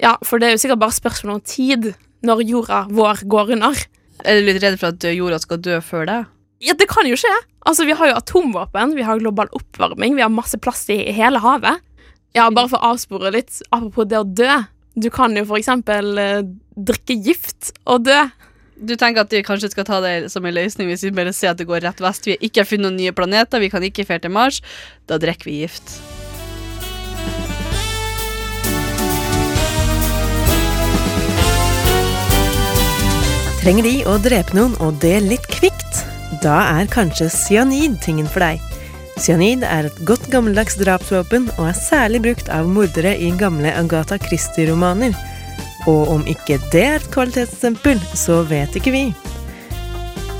Ja, 0.00 0.16
for 0.24 0.38
det 0.38 0.48
er 0.48 0.52
jo 0.56 0.62
sikkert 0.68 0.80
bare 0.80 0.90
spørsmål 0.96 1.34
om 1.34 1.40
tid 1.44 1.94
når 2.24 2.44
jorda 2.48 2.86
vår 2.90 3.24
går 3.28 3.52
under. 3.52 3.76
Er 4.24 4.40
du 4.40 4.46
litt 4.46 4.62
redd 4.62 4.78
for 4.78 4.86
at 4.88 5.00
jorda 5.00 5.38
skal 5.40 5.58
dø 5.58 5.80
før 5.80 6.06
deg? 6.06 6.26
Ja, 6.62 6.74
det 6.78 6.86
kan 6.88 7.04
jo 7.06 7.16
skje. 7.18 7.32
Altså, 7.66 7.84
Vi 7.86 7.92
har 7.92 8.08
jo 8.08 8.14
atomvåpen, 8.14 8.94
vi 8.94 9.02
har 9.02 9.18
global 9.18 9.48
oppvarming, 9.52 10.14
vi 10.14 10.22
har 10.22 10.30
masse 10.30 10.56
plass 10.60 10.88
i 10.90 11.12
hele 11.12 11.38
havet. 11.42 11.80
Ja, 12.32 12.48
bare 12.48 12.70
for 12.72 12.80
å 12.80 12.94
avspore 12.94 13.32
litt. 13.34 13.60
Apropos 13.70 14.08
det 14.08 14.20
å 14.20 14.24
dø. 14.24 14.62
Du 14.96 15.08
kan 15.12 15.36
jo 15.36 15.44
for 15.48 15.60
eksempel 15.60 16.16
eh, 16.20 16.40
drikke 16.76 17.16
gift 17.24 17.72
og 17.84 18.06
dø. 18.08 18.22
Du 18.82 18.96
tenker 18.98 19.22
at 19.22 19.30
de 19.32 19.44
kanskje 19.46 19.70
skal 19.72 19.86
ta 19.86 20.00
det 20.02 20.14
som 20.32 20.44
en 20.48 20.56
løsning 20.56 20.88
hvis 20.90 21.04
vi 21.06 21.12
bare 21.14 21.34
ser 21.36 21.52
at 21.52 21.60
det 21.60 21.68
går 21.68 21.84
rett 21.84 22.00
vest. 22.02 22.26
Vi 22.26 22.34
har 22.34 22.48
ikke 22.48 22.64
funnet 22.66 22.88
noen 22.88 22.98
nye 23.00 23.14
planeter, 23.16 23.62
vi 23.62 23.70
kan 23.72 23.84
ikke 23.84 24.08
ferde 24.08 24.26
til 24.26 24.34
Mars. 24.34 24.62
Da 25.06 25.20
drikker 25.22 25.48
vi 25.48 25.60
gift. 25.62 26.00
Trenger 33.62 33.86
de 33.86 33.96
å 34.10 34.16
drepe 34.18 34.56
noen, 34.58 34.72
og 34.82 34.96
det 35.04 35.20
litt 35.22 35.44
kvikt? 35.52 36.02
Da 36.42 36.56
er 36.80 36.90
kanskje 36.90 37.28
cyanid 37.30 38.00
tingen 38.02 38.26
for 38.26 38.42
deg. 38.42 38.71
Cyanid 39.20 39.64
er 39.66 39.86
et 39.86 39.98
godt 40.08 40.24
gammeldags 40.32 40.78
drapsvåpen 40.80 41.50
og 41.58 41.68
er 41.68 41.76
særlig 41.76 42.22
brukt 42.24 42.48
av 42.52 42.68
mordere 42.70 43.12
i 43.20 43.28
gamle 43.38 43.72
Agatha 43.76 44.16
Christie-romaner. 44.22 45.12
Og 45.90 46.08
om 46.14 46.24
ikke 46.30 46.58
det 46.72 46.84
er 46.86 46.96
et 47.00 47.10
kvalitetsstempel, 47.12 48.00
så 48.16 48.40
vet 48.48 48.78
ikke 48.78 48.94
vi. 48.94 49.04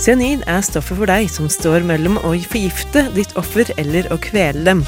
Cyanid 0.03 0.43
er 0.51 0.65
stoffet 0.67 0.99
for 0.99 1.11
deg 1.11 1.29
som 1.31 1.51
står 1.53 1.85
mellom 1.87 2.17
å 2.25 2.33
forgifte 2.49 3.05
ditt 3.15 3.37
offer 3.39 3.69
eller 3.79 4.09
å 4.11 4.19
kvele 4.23 4.65
dem. 4.67 4.83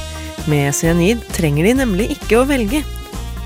Med 0.50 0.74
cyanid 0.76 1.22
trenger 1.36 1.68
de 1.68 1.74
nemlig 1.84 2.08
ikke 2.16 2.40
å 2.40 2.48
velge. 2.48 2.82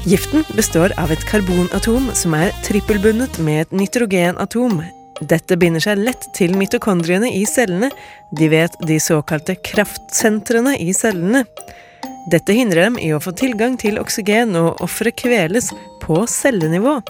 Giften 0.09 0.47
består 0.57 0.95
av 0.97 1.11
et 1.12 1.25
karbonatom 1.28 2.09
som 2.16 2.37
er 2.38 2.54
trippelbundet 2.64 3.40
med 3.45 3.66
et 3.66 3.76
nitrogenatom. 3.83 4.80
Dette 5.20 5.56
binder 5.58 5.82
seg 5.82 5.98
lett 5.98 6.28
til 6.37 6.54
mitokondriene 6.58 7.30
i 7.34 7.42
cellene, 7.48 7.90
de 8.30 8.48
vet 8.52 8.75
de 8.87 8.98
såkalte 9.02 9.56
kraftsentrene 9.66 10.76
i 10.78 10.92
cellene. 10.94 11.42
Dette 12.30 12.54
hindrer 12.54 12.87
dem 12.87 12.98
i 13.02 13.10
å 13.16 13.22
få 13.22 13.32
tilgang 13.34 13.78
til 13.80 13.98
oksygen, 13.98 14.54
og 14.60 14.82
offeret 14.84 15.18
kveles 15.18 15.72
på 16.04 16.22
cellenivå. 16.30 17.00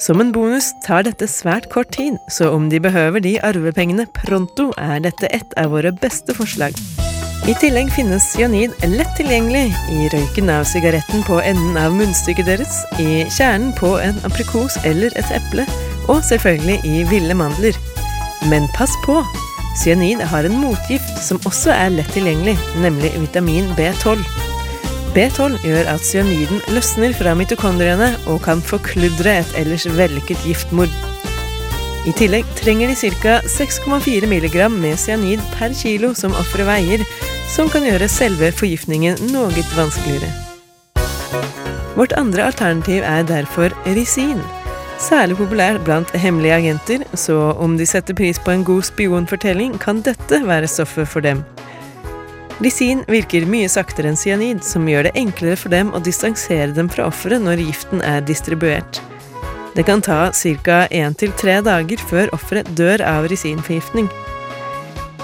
Som 0.00 0.22
en 0.22 0.32
bonus 0.32 0.70
tar 0.86 1.04
dette 1.04 1.28
svært 1.28 1.68
kort 1.70 1.92
tid, 1.92 2.16
så 2.32 2.48
om 2.56 2.70
de 2.72 2.80
behøver 2.80 3.20
de 3.22 3.36
arvepengene 3.44 4.08
pronto, 4.16 4.70
er 4.80 5.04
dette 5.04 5.28
et 5.30 5.54
av 5.60 5.74
våre 5.74 5.92
beste 5.92 6.34
forslag. 6.34 6.74
I 7.48 7.54
tillegg 7.60 7.92
finnes 7.92 8.24
cyanid 8.34 8.74
lett 8.88 9.12
tilgjengelig 9.16 9.68
i 9.92 10.08
røyken 10.12 10.50
av 10.52 10.66
sigaretten 10.68 11.22
på 11.28 11.38
enden 11.44 11.78
av 11.80 11.94
munnstykket 11.96 12.48
deres, 12.48 12.82
i 13.00 13.22
kjernen 13.28 13.72
på 13.78 13.94
en 14.00 14.18
aprikos 14.28 14.80
eller 14.88 15.14
et 15.20 15.32
eple, 15.36 15.68
og 16.10 16.24
selvfølgelig 16.26 16.80
i 16.84 17.04
ville 17.10 17.36
mandler. 17.38 17.78
Men 18.50 18.68
pass 18.74 18.96
på! 19.04 19.20
Cyanid 19.78 20.20
har 20.26 20.44
en 20.44 20.58
motgift 20.58 21.20
som 21.22 21.38
også 21.46 21.70
er 21.72 21.92
lett 21.94 22.10
tilgjengelig, 22.12 22.56
nemlig 22.82 23.12
vitamin 23.22 23.70
B12. 23.78 24.24
B12 25.14 25.60
gjør 25.62 25.92
at 25.94 26.04
cyaniden 26.06 26.60
løsner 26.74 27.14
fra 27.18 27.34
mitokondriene 27.38 28.10
og 28.30 28.42
kan 28.44 28.62
forkludre 28.62 29.40
et 29.40 29.54
ellers 29.62 29.86
vellykket 29.86 30.42
giftmord. 30.46 30.92
I 32.08 32.14
tillegg 32.16 32.46
trenger 32.58 32.90
de 32.90 33.10
ca. 33.22 33.40
6,4 33.44 34.28
mg 34.30 34.56
med 34.72 34.98
cyanid 34.98 35.42
per 35.56 35.74
kilo 35.76 36.14
som 36.16 36.34
offeret 36.38 36.68
veier, 36.70 37.04
som 37.50 37.68
kan 37.70 37.84
gjøre 37.84 38.08
selve 38.08 38.52
forgiftningen 38.56 39.20
noe 39.34 39.66
vanskeligere. 39.76 40.30
Vårt 41.98 42.14
andre 42.16 42.46
alternativ 42.48 43.02
er 43.04 43.26
derfor 43.28 43.74
risin. 43.84 44.40
Særlig 45.00 45.38
populær 45.38 45.78
blant 45.80 46.10
hemmelige 46.12 46.54
agenter, 46.54 47.04
så 47.16 47.54
om 47.56 47.78
de 47.78 47.86
setter 47.88 48.14
pris 48.14 48.38
på 48.38 48.52
en 48.52 48.64
god 48.68 48.84
spionfortelling, 48.84 49.78
kan 49.80 50.02
dette 50.04 50.42
være 50.44 50.68
stoffet 50.68 51.08
for 51.08 51.24
dem. 51.24 51.40
Lisin 52.60 53.00
virker 53.08 53.46
mye 53.48 53.70
saktere 53.72 54.10
enn 54.10 54.18
cyanid, 54.20 54.60
som 54.60 54.84
gjør 54.88 55.08
det 55.08 55.14
enklere 55.16 55.56
for 55.56 55.72
dem 55.72 55.94
å 55.96 56.02
distansere 56.04 56.74
dem 56.76 56.90
fra 56.92 57.06
offeret 57.08 57.40
når 57.40 57.62
giften 57.64 58.04
er 58.04 58.20
distribuert. 58.28 59.00
Det 59.72 59.86
kan 59.88 60.02
ta 60.04 60.26
ca. 60.36 60.82
1-3 60.92 61.56
dager 61.64 62.04
før 62.10 62.34
offeret 62.36 62.68
dør 62.76 63.00
av 63.06 63.30
risinforgiftning. 63.32 64.10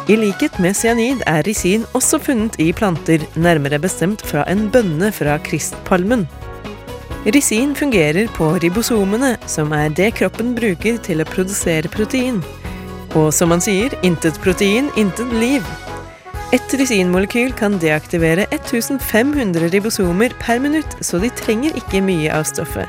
I 0.08 0.16
likhet 0.16 0.56
med 0.62 0.78
cyanid 0.78 1.20
er 1.28 1.44
risin 1.44 1.84
også 1.98 2.22
funnet 2.22 2.56
i 2.62 2.70
planter, 2.72 3.20
nærmere 3.36 3.82
bestemt 3.82 4.24
fra 4.24 4.46
en 4.48 4.70
bønne 4.72 5.12
fra 5.12 5.36
kristpalmen. 5.44 6.24
Risin 7.26 7.74
fungerer 7.74 8.28
på 8.36 8.52
ribosomene, 8.62 9.32
som 9.50 9.72
er 9.74 9.88
det 9.90 10.12
kroppen 10.14 10.52
bruker 10.54 11.00
til 11.02 11.18
å 11.18 11.26
produsere 11.26 11.90
protein. 11.90 12.38
Og 13.18 13.32
som 13.34 13.50
man 13.50 13.62
sier, 13.64 13.96
intet 14.06 14.38
protein, 14.44 14.92
intet 14.94 15.32
liv. 15.34 15.66
Et 16.54 16.76
risinmolekyl 16.78 17.50
kan 17.58 17.80
deaktivere 17.82 18.46
1500 18.54 19.72
ribosomer 19.74 20.36
per 20.38 20.62
minutt, 20.62 20.94
så 21.02 21.18
de 21.18 21.32
trenger 21.34 21.74
ikke 21.74 22.04
mye 22.06 22.30
av 22.30 22.46
stoffet. 22.46 22.86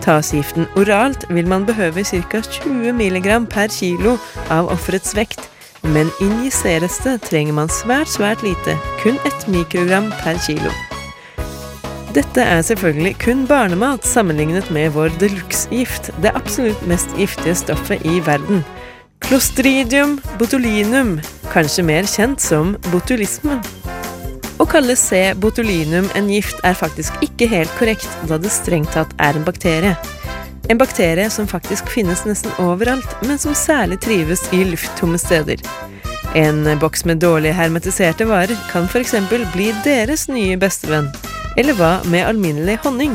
Tas 0.00 0.32
giften 0.32 0.64
oralt, 0.80 1.28
vil 1.28 1.44
man 1.48 1.68
behøve 1.68 2.06
ca. 2.08 2.40
20 2.40 2.96
mg 2.96 3.28
per 3.52 3.68
kilo 3.68 4.16
av 4.48 4.72
offerets 4.72 5.12
vekt, 5.12 5.44
men 5.84 6.08
injiseres 6.24 7.02
det, 7.04 7.18
trenger 7.28 7.60
man 7.60 7.68
svært, 7.68 8.08
svært 8.16 8.48
lite, 8.48 8.80
kun 9.04 9.20
1 9.28 9.48
mikrogram 9.52 10.08
per 10.24 10.40
kilo. 10.48 10.72
Dette 12.14 12.44
er 12.46 12.60
selvfølgelig 12.62 13.16
kun 13.18 13.40
barnemat 13.50 14.04
sammenlignet 14.06 14.68
med 14.70 14.92
vår 14.94 15.16
de 15.18 15.32
luxe-gift, 15.32 16.12
det 16.22 16.30
absolutt 16.38 16.84
mest 16.86 17.10
giftige 17.18 17.56
stoffet 17.58 18.04
i 18.06 18.20
verden. 18.22 18.62
Clostridium 19.24 20.20
botulinum, 20.38 21.16
kanskje 21.50 21.82
mer 21.82 22.06
kjent 22.06 22.44
som 22.44 22.76
botulisme. 22.92 23.58
Å 24.62 24.68
kalle 24.70 24.94
C. 24.94 25.24
botulinum 25.42 26.06
en 26.14 26.30
gift 26.30 26.62
er 26.62 26.78
faktisk 26.78 27.18
ikke 27.26 27.50
helt 27.50 27.74
korrekt, 27.80 28.06
da 28.30 28.38
det 28.38 28.54
strengt 28.54 28.94
tatt 28.94 29.10
er 29.18 29.34
en 29.34 29.48
bakterie. 29.48 29.96
En 30.70 30.78
bakterie 30.78 31.26
som 31.34 31.50
faktisk 31.50 31.90
finnes 31.90 32.22
nesten 32.28 32.54
overalt, 32.62 33.10
men 33.26 33.42
som 33.42 33.58
særlig 33.58 33.98
trives 34.06 34.46
i 34.54 34.62
lufttomme 34.70 35.18
steder. 35.18 35.66
En 36.38 36.62
boks 36.78 37.08
med 37.10 37.18
dårlig 37.26 37.58
hermetiserte 37.58 38.30
varer 38.30 38.58
kan 38.70 38.86
f.eks. 38.86 39.18
bli 39.50 39.72
deres 39.82 40.28
nye 40.30 40.54
bestevenn. 40.62 41.10
Eller 41.56 41.76
hva 41.78 41.96
med 42.10 42.26
alminnelig 42.26 42.80
honning? 42.84 43.14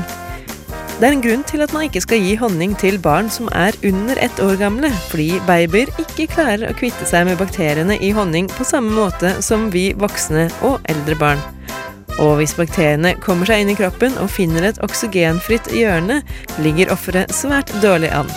Det 1.00 1.08
er 1.08 1.14
en 1.16 1.22
grunn 1.24 1.44
til 1.48 1.62
at 1.64 1.72
man 1.72 1.86
ikke 1.88 2.02
skal 2.04 2.20
gi 2.20 2.34
honning 2.36 2.74
til 2.80 2.98
barn 3.00 3.30
som 3.32 3.48
er 3.56 3.76
under 3.88 4.20
ett 4.20 4.40
år 4.44 4.58
gamle, 4.60 4.90
fordi 5.08 5.38
babyer 5.48 5.92
ikke 6.02 6.28
klarer 6.34 6.68
å 6.68 6.76
kvitte 6.76 7.08
seg 7.08 7.24
med 7.30 7.40
bakteriene 7.40 7.96
i 8.04 8.10
honning 8.16 8.50
på 8.52 8.68
samme 8.68 8.92
måte 8.92 9.32
som 9.46 9.70
vi 9.72 9.94
voksne 9.96 10.50
og 10.68 10.84
eldre 10.92 11.16
barn. 11.22 11.44
Og 12.20 12.42
hvis 12.42 12.58
bakteriene 12.60 13.14
kommer 13.24 13.48
seg 13.48 13.64
inn 13.64 13.72
i 13.72 13.78
kroppen 13.80 14.18
og 14.20 14.28
finner 14.34 14.68
et 14.68 14.82
oksygenfritt 14.84 15.72
hjørne, 15.72 16.20
ligger 16.60 16.92
offeret 16.92 17.32
svært 17.32 17.72
dårlig 17.80 18.12
an. 18.12 18.28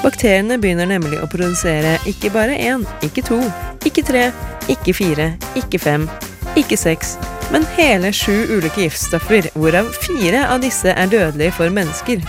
Bakteriene 0.00 0.56
begynner 0.58 0.88
nemlig 0.88 1.20
å 1.20 1.28
produsere 1.28 1.98
ikke 2.08 2.32
bare 2.32 2.56
én, 2.56 2.88
ikke 3.04 3.26
to, 3.28 3.36
ikke 3.84 4.06
tre, 4.08 4.30
ikke 4.72 4.96
fire, 4.96 5.28
ikke 5.60 5.82
fem, 5.82 6.08
ikke 6.56 6.80
seks, 6.80 7.18
men 7.52 7.66
hele 7.76 8.12
sju 8.16 8.34
ulike 8.56 8.86
giftstoffer, 8.86 9.50
hvorav 9.54 9.92
fire 10.02 10.46
av 10.48 10.62
disse 10.64 10.92
er 10.92 11.10
dødelige 11.12 11.52
for 11.58 11.72
mennesker. 11.72 12.22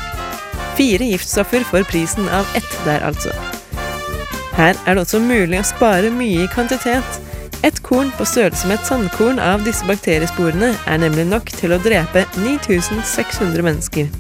Fire 0.78 1.12
giftstoffer 1.14 1.64
for 1.70 1.86
prisen 1.88 2.28
av 2.30 2.50
ett 2.58 2.74
der, 2.86 3.06
altså. 3.08 3.32
Her 4.58 4.76
er 4.86 4.96
det 4.96 5.06
også 5.06 5.22
mulig 5.24 5.62
å 5.62 5.66
spare 5.66 6.12
mye 6.14 6.44
i 6.44 6.50
kvantitet. 6.52 7.22
Et 7.64 7.80
korn 7.86 8.12
på 8.18 8.28
størrelse 8.28 8.68
med 8.68 8.82
et 8.82 8.90
sandkorn 8.90 9.40
av 9.40 9.64
disse 9.66 9.88
bakteriesporene 9.88 10.74
er 10.76 11.00
nemlig 11.00 11.26
nok 11.30 11.48
til 11.56 11.74
å 11.74 11.80
drepe 11.82 12.26
9600 12.36 13.64
mennesker. 13.64 14.12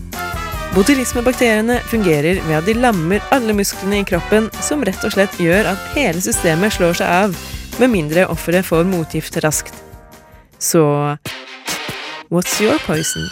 Botulismebakteriene 0.73 1.77
fungerer 1.91 2.39
ved 2.47 2.55
at 2.57 2.65
de 2.65 2.73
lammer 2.79 3.21
alle 3.35 3.53
musklene 3.53 3.99
i 4.01 4.07
kroppen, 4.09 4.47
som 4.63 4.81
rett 4.87 5.03
og 5.05 5.13
slett 5.13 5.37
gjør 5.37 5.69
at 5.75 5.89
hele 5.93 6.23
systemet 6.23 6.73
slår 6.79 6.97
seg 7.03 7.17
av, 7.27 7.41
med 7.77 7.93
mindre 7.93 8.25
offeret 8.31 8.65
får 8.65 8.87
motgift 8.89 9.37
raskt. 9.45 9.75
Så 10.63 11.17
what's 12.29 12.61
your 12.61 12.79
poison? 12.87 13.25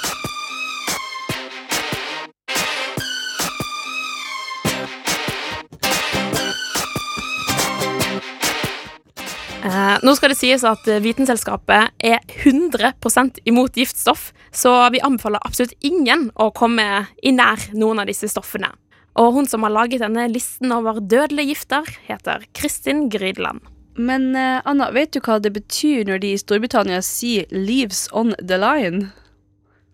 Eh, 9.63 9.97
nå 10.03 10.15
skal 10.17 10.33
det 10.33 10.39
sies 10.41 10.65
at 10.67 10.83
Vitenselskapet 10.83 11.95
er 12.03 12.19
100% 12.43 13.39
imot 13.47 13.79
giftstoff, 13.79 14.33
så 14.51 14.75
vi 14.91 14.99
anbefaler 14.99 15.39
absolutt 15.47 15.77
ingen 15.79 16.33
å 16.35 16.51
komme 16.51 17.05
i 17.23 17.31
nær 17.31 17.69
noen 17.71 18.03
av 18.03 18.11
disse 18.11 18.27
stoffene. 18.27 18.75
Og 19.15 19.37
hun 19.37 19.47
som 19.47 19.63
har 19.63 19.71
laget 19.71 20.03
denne 20.03 20.27
listen 20.33 20.75
over 20.75 20.99
dødelige 20.99 21.55
gifter, 21.55 21.87
heter 22.11 22.43
Kristin 22.51 23.07
Grydland. 23.07 23.63
Men 23.95 24.35
eh, 24.35 24.61
Anna, 24.65 24.91
vet 24.91 25.13
du 25.13 25.19
hva 25.19 25.39
det 25.43 25.53
betyr 25.55 26.05
når 26.07 26.21
de 26.23 26.33
i 26.33 26.39
Storbritannia 26.39 27.01
sier 27.05 27.45
'leaves 27.51 28.07
on 28.11 28.35
the 28.39 28.57
line'? 28.57 29.11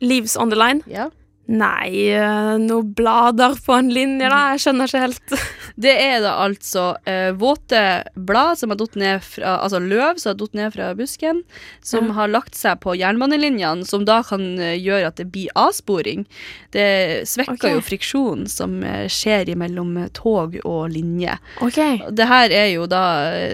Leaves 0.02 0.38
on 0.38 0.52
the 0.54 0.60
line? 0.60 0.84
Ja. 0.88 1.10
Nei, 1.48 2.12
noen 2.60 2.90
blader 2.98 3.56
på 3.64 3.76
en 3.78 3.88
linje, 3.94 4.28
da. 4.28 4.40
Jeg 4.54 4.66
skjønner 4.66 4.90
ikke 4.90 5.04
helt. 5.06 5.36
Det 5.88 5.94
er 5.94 6.24
da 6.24 6.32
altså 6.42 6.86
eh, 7.06 7.30
våte 7.38 7.80
blad 8.16 8.58
som 8.58 8.72
har 8.74 8.80
datt 8.80 8.96
ned 8.98 9.22
fra 9.22 9.60
Altså 9.62 9.78
løv 9.78 10.18
som 10.18 10.32
har 10.32 10.38
datt 10.40 10.56
ned 10.58 10.74
fra 10.74 10.88
busken, 10.98 11.44
som 11.86 12.10
Ja. 12.10 12.16
har 12.18 12.32
lagt 12.34 12.58
seg 12.58 12.80
på 12.82 12.96
jernbanelinjene, 12.98 13.86
som 13.86 14.06
da 14.08 14.24
kan 14.26 14.58
eh, 14.60 14.74
gjøre 14.74 15.12
at 15.12 15.22
det 15.22 15.28
blir 15.32 15.54
avsporing. 15.54 16.26
Det 16.74 17.28
svekker 17.30 17.54
okay. 17.54 17.76
jo 17.76 17.84
friksjonen 17.86 18.50
som 18.50 18.82
eh, 18.84 19.06
skjer 19.06 19.54
mellom 19.56 19.94
tog 20.18 20.58
og 20.66 20.90
linje. 20.92 21.38
Okay. 21.62 22.02
Det 22.10 22.26
her 22.28 22.50
er 22.50 22.72
jo 22.74 22.88
da 22.90 23.04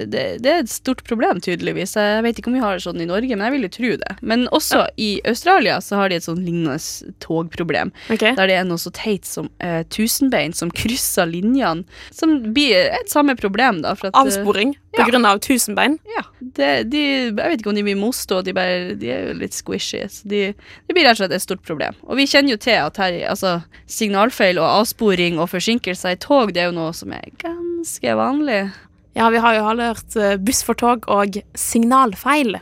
det, 0.07 0.23
det 0.43 0.49
er 0.49 0.63
et 0.63 0.71
stort 0.71 1.03
problem, 1.03 1.43
tydeligvis. 1.43 1.97
Jeg 1.99 2.23
vet 2.23 2.39
ikke 2.39 2.53
om 2.53 2.57
vi 2.57 2.63
har 2.63 2.79
det 2.79 2.85
sånn 2.87 3.03
i 3.03 3.09
Norge, 3.09 3.35
men 3.35 3.45
jeg 3.49 3.55
vil 3.57 3.67
jo 3.67 3.73
tro 3.75 3.91
det. 3.99 4.15
Men 4.23 4.47
også 4.55 4.85
i 4.95 5.17
Australia 5.27 5.81
så 5.83 5.99
har 5.99 6.09
de 6.09 6.21
et 6.21 6.27
sånn 6.27 6.39
lignende 6.45 6.79
togproblem. 7.23 7.82
Problem. 7.83 7.91
Okay. 8.09 8.35
Der 8.37 8.47
det 8.47 8.55
er 8.55 8.67
noe 8.67 8.81
så 8.81 8.91
teit 8.93 9.25
som 9.27 9.49
eh, 9.63 9.83
tusenbein 9.89 10.53
som 10.53 10.71
krysser 10.71 11.27
linjene. 11.29 11.83
Som 12.11 12.53
blir 12.53 12.89
et 12.93 13.11
samme 13.11 13.35
problem, 13.39 13.81
da. 13.83 13.93
At, 13.93 14.05
eh, 14.05 14.13
Avsporing 14.13 14.75
på 14.93 15.01
ja. 15.01 15.07
grunn 15.09 15.25
av 15.25 15.39
tusenbein. 15.39 15.97
Ja. 16.15 16.23
Det, 16.39 16.71
de, 16.91 17.03
jeg 17.31 17.35
vet 17.35 17.59
ikke 17.61 17.71
om 17.73 17.77
de 17.77 17.85
blir 17.85 17.99
moste, 17.99 18.41
de, 18.45 18.53
bare, 18.53 18.95
de 18.99 19.09
er 19.09 19.27
jo 19.31 19.37
litt 19.41 19.57
squishy. 19.57 20.03
Så 20.09 20.29
de, 20.29 20.45
det 20.53 20.95
blir 20.95 21.07
rett 21.07 21.17
og 21.17 21.23
slett 21.23 21.35
et 21.35 21.45
stort 21.45 21.63
problem. 21.65 21.97
Og 22.07 22.19
vi 22.19 22.27
kjenner 22.29 22.55
jo 22.55 22.61
til 22.61 22.79
at 22.79 22.99
her, 23.01 23.19
altså, 23.31 23.59
signalfeil 23.89 24.61
og 24.61 24.69
avsporing 24.83 25.41
og 25.41 25.51
forsinkelser 25.53 26.17
i 26.17 26.21
tog, 26.21 26.53
det 26.53 26.65
er 26.65 26.71
jo 26.71 26.79
noe 26.79 26.93
som 26.97 27.13
er 27.15 27.29
ganske 27.41 28.17
vanlig. 28.19 28.65
Ja, 29.13 29.29
vi 29.29 29.41
har 29.41 29.57
jo 29.57 29.65
alle 29.69 29.91
hørt 29.91 30.15
eh, 30.17 30.37
buss 30.41 30.63
for 30.65 30.77
tog 30.77 31.05
og 31.11 31.37
signalfeil. 31.57 32.57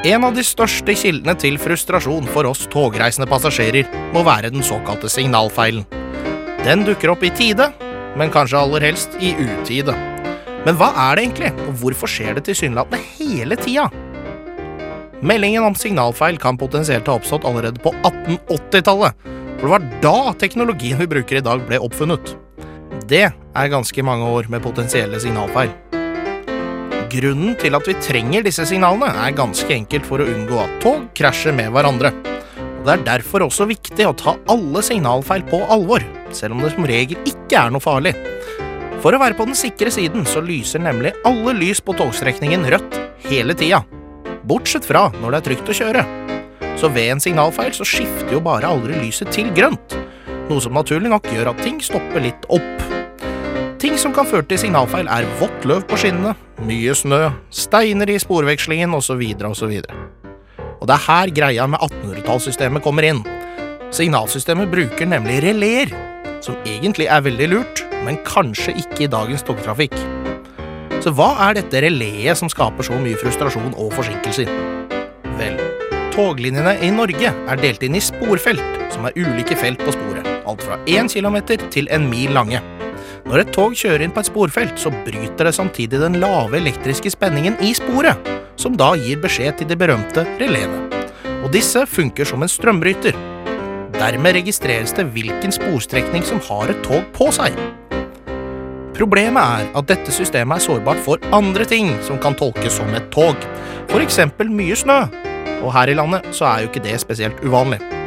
En 0.00 0.22
av 0.24 0.32
de 0.32 0.40
største 0.40 0.94
kildene 0.96 1.34
til 1.36 1.58
frustrasjon 1.60 2.24
for 2.32 2.48
oss 2.48 2.62
togreisende 2.72 3.26
passasjerer 3.28 3.84
må 4.14 4.22
være 4.24 4.48
den 4.48 4.64
såkalte 4.64 5.10
signalfeilen. 5.12 5.82
Den 6.64 6.86
dukker 6.86 7.12
opp 7.12 7.26
i 7.26 7.32
tide, 7.36 7.66
men 8.16 8.32
kanskje 8.32 8.62
aller 8.62 8.86
helst 8.88 9.18
i 9.20 9.34
utide. 9.36 9.92
Men 10.64 10.78
hva 10.80 10.88
er 11.04 11.20
det 11.20 11.26
egentlig, 11.26 11.52
og 11.66 11.76
hvorfor 11.82 12.08
skjer 12.08 12.38
det 12.38 12.46
tilsynelatende 12.48 13.02
hele 13.18 13.60
tida? 13.60 13.90
Meldingen 15.20 15.68
om 15.68 15.76
signalfeil 15.76 16.40
kan 16.40 16.56
potensielt 16.56 17.04
ha 17.04 17.18
oppstått 17.20 17.44
allerede 17.44 17.84
på 17.84 17.92
1880-tallet, 18.00 19.30
for 19.60 19.66
det 19.66 19.74
var 19.74 19.88
da 20.00 20.34
teknologien 20.40 21.00
vi 21.04 21.10
bruker 21.12 21.42
i 21.42 21.44
dag 21.44 21.68
ble 21.68 21.76
oppfunnet. 21.76 22.32
Det 23.04 23.26
er 23.28 23.72
ganske 23.76 24.08
mange 24.08 24.32
år 24.32 24.48
med 24.48 24.64
potensielle 24.64 25.20
signalfeil. 25.20 25.76
Grunnen 27.10 27.56
til 27.58 27.74
at 27.74 27.86
vi 27.88 27.96
trenger 28.04 28.44
disse 28.46 28.62
signalene, 28.68 29.08
er 29.24 29.34
ganske 29.34 29.72
enkelt 29.74 30.06
for 30.06 30.22
å 30.22 30.28
unngå 30.30 30.58
at 30.62 30.76
tog 30.82 31.08
krasjer 31.16 31.54
med 31.56 31.72
hverandre. 31.74 32.12
Og 32.80 32.84
Det 32.86 32.92
er 32.92 33.06
derfor 33.08 33.44
også 33.48 33.66
viktig 33.68 34.06
å 34.06 34.14
ta 34.16 34.36
alle 34.52 34.82
signalfeil 34.84 35.42
på 35.50 35.58
alvor, 35.74 36.04
selv 36.32 36.54
om 36.54 36.62
det 36.62 36.70
som 36.74 36.86
regel 36.86 37.18
ikke 37.26 37.64
er 37.64 37.74
noe 37.74 37.82
farlig. 37.82 38.14
For 39.02 39.16
å 39.16 39.20
være 39.20 39.34
på 39.34 39.46
den 39.48 39.58
sikre 39.58 39.90
siden 39.90 40.26
så 40.28 40.42
lyser 40.44 40.82
nemlig 40.84 41.14
alle 41.26 41.56
lys 41.56 41.80
på 41.82 41.96
togstrekningen 41.98 42.68
rødt 42.70 43.00
hele 43.26 43.56
tida. 43.58 43.82
Bortsett 44.46 44.86
fra 44.86 45.08
når 45.18 45.34
det 45.34 45.40
er 45.40 45.48
trygt 45.48 45.72
å 45.72 45.78
kjøre. 45.80 46.06
Så 46.80 46.92
ved 46.94 47.16
en 47.16 47.24
signalfeil 47.24 47.74
så 47.76 47.84
skifter 47.88 48.36
jo 48.36 48.44
bare 48.44 48.70
aldri 48.70 49.00
lyset 49.02 49.32
til 49.34 49.50
grønt. 49.56 49.98
Noe 50.50 50.62
som 50.62 50.76
naturlig 50.76 51.10
nok 51.10 51.26
gjør 51.32 51.52
at 51.52 51.64
ting 51.64 51.82
stopper 51.84 52.22
litt 52.22 52.48
opp. 52.52 52.89
Ting 53.80 53.94
som 53.96 54.12
kan 54.12 54.26
føre 54.28 54.44
til 54.44 54.58
signalfeil, 54.60 55.06
er 55.08 55.24
vått 55.40 55.64
løv 55.64 55.86
på 55.88 55.96
skinnene, 56.02 56.34
mye 56.68 56.92
snø, 56.92 57.30
steiner 57.48 58.10
i 58.12 58.18
sporvekslingen 58.20 58.92
osv. 58.92 59.22
osv. 59.48 59.70
Og 60.80 60.88
det 60.88 60.96
er 60.96 61.06
her 61.06 61.30
greia 61.32 61.68
med 61.70 61.80
1800-tallssystemet 61.86 62.84
kommer 62.84 63.06
inn. 63.08 63.22
Signalsystemet 63.96 64.68
bruker 64.68 65.08
nemlig 65.08 65.38
releer, 65.46 65.94
som 66.44 66.58
egentlig 66.68 67.08
er 67.08 67.24
veldig 67.24 67.48
lurt, 67.54 67.80
men 68.04 68.20
kanskje 68.28 68.74
ikke 68.82 69.06
i 69.06 69.08
dagens 69.14 69.46
togtrafikk. 69.48 69.96
Så 71.00 71.14
hva 71.16 71.30
er 71.46 71.56
dette 71.56 71.80
reléet 71.80 72.36
som 72.36 72.52
skaper 72.52 72.84
så 72.84 72.98
mye 73.00 73.16
frustrasjon 73.16 73.72
og 73.80 73.94
forsinkelser? 73.96 74.50
Vel, 75.40 75.56
toglinjene 76.12 76.76
i 76.84 76.92
Norge 76.92 77.32
er 77.32 77.64
delt 77.64 77.88
inn 77.88 77.96
i 77.96 78.04
sporfelt, 78.04 78.60
som 78.92 79.08
er 79.08 79.16
ulike 79.16 79.56
felt 79.56 79.80
på 79.80 79.96
sporet, 79.96 80.28
alt 80.44 80.68
fra 80.68 80.76
1 80.84 81.08
km 81.16 81.40
til 81.72 81.88
en 81.88 82.10
mil 82.12 82.36
lange. 82.36 82.60
Når 83.26 83.42
et 83.42 83.50
tog 83.54 83.74
kjører 83.76 84.04
inn 84.04 84.14
på 84.14 84.22
et 84.22 84.30
sporfelt, 84.30 84.78
så 84.80 84.92
bryter 85.04 85.48
det 85.48 85.54
samtidig 85.56 86.00
den 86.00 86.20
lave 86.22 86.58
elektriske 86.60 87.12
spenningen 87.12 87.58
i 87.64 87.72
sporet, 87.76 88.30
som 88.60 88.78
da 88.78 88.92
gir 88.98 89.20
beskjed 89.22 89.60
til 89.60 89.68
de 89.70 89.76
berømte 89.78 90.24
reléene. 90.40 90.86
Og 91.40 91.50
disse 91.54 91.84
funker 91.88 92.28
som 92.28 92.42
en 92.44 92.50
strømbryter. 92.50 93.16
Dermed 94.00 94.36
registreres 94.38 94.94
det 94.96 95.06
hvilken 95.12 95.52
sporstrekning 95.52 96.24
som 96.24 96.40
har 96.48 96.72
et 96.72 96.82
tog 96.86 97.04
på 97.16 97.28
seg. 97.36 97.56
Problemet 98.96 99.40
er 99.40 99.70
at 99.78 99.88
dette 99.88 100.12
systemet 100.12 100.58
er 100.58 100.66
sårbart 100.66 101.00
for 101.04 101.30
andre 101.36 101.64
ting 101.68 101.94
som 102.04 102.20
kan 102.20 102.36
tolkes 102.36 102.76
som 102.80 102.92
et 102.96 103.08
tog, 103.14 103.36
f.eks. 103.88 104.20
mye 104.44 104.76
snø. 104.76 105.00
Og 105.60 105.72
her 105.76 105.92
i 105.92 105.96
landet 105.96 106.28
så 106.36 106.48
er 106.48 106.64
jo 106.64 106.72
ikke 106.72 106.84
det 106.84 107.00
spesielt 107.00 107.40
uvanlig. 107.44 107.99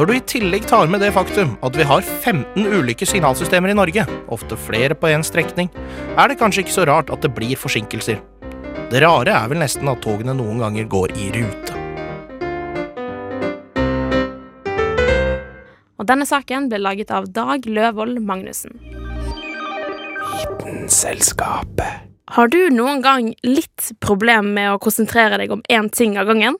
Når 0.00 0.08
du 0.08 0.14
i 0.16 0.20
tillegg 0.24 0.64
tar 0.64 0.88
med 0.88 1.02
det 1.04 1.10
faktum 1.12 1.50
at 1.60 1.74
vi 1.76 1.84
har 1.84 2.00
15 2.00 2.64
ulike 2.72 3.04
signalsystemer 3.04 3.68
i 3.68 3.74
Norge, 3.76 4.06
ofte 4.32 4.56
flere 4.56 4.94
på 4.96 5.10
én 5.12 5.20
strekning, 5.20 5.66
er 6.16 6.30
det 6.30 6.38
kanskje 6.40 6.62
ikke 6.62 6.72
så 6.72 6.86
rart 6.88 7.10
at 7.12 7.20
det 7.20 7.28
blir 7.36 7.58
forsinkelser. 7.60 8.16
Det 8.88 9.02
rare 9.04 9.34
er 9.36 9.50
vel 9.50 9.60
nesten 9.60 9.90
at 9.92 10.00
togene 10.00 10.32
noen 10.38 10.62
ganger 10.62 10.86
går 10.88 11.12
i 11.20 11.26
rute. 11.34 11.76
Og 16.00 16.08
denne 16.08 16.24
saken 16.30 16.70
ble 16.72 16.80
laget 16.80 17.12
av 17.12 17.28
Dag 17.36 17.68
Løvold 17.68 18.22
Magnussen. 18.24 18.80
Vitenselskapet. 20.30 22.08
Har 22.38 22.48
du 22.48 22.72
noen 22.72 23.04
gang 23.04 23.28
litt 23.44 23.92
problem 24.00 24.54
med 24.56 24.72
å 24.72 24.80
konsentrere 24.80 25.36
deg 25.44 25.52
om 25.52 25.60
én 25.68 25.92
ting 25.92 26.16
av 26.16 26.32
gangen? 26.32 26.56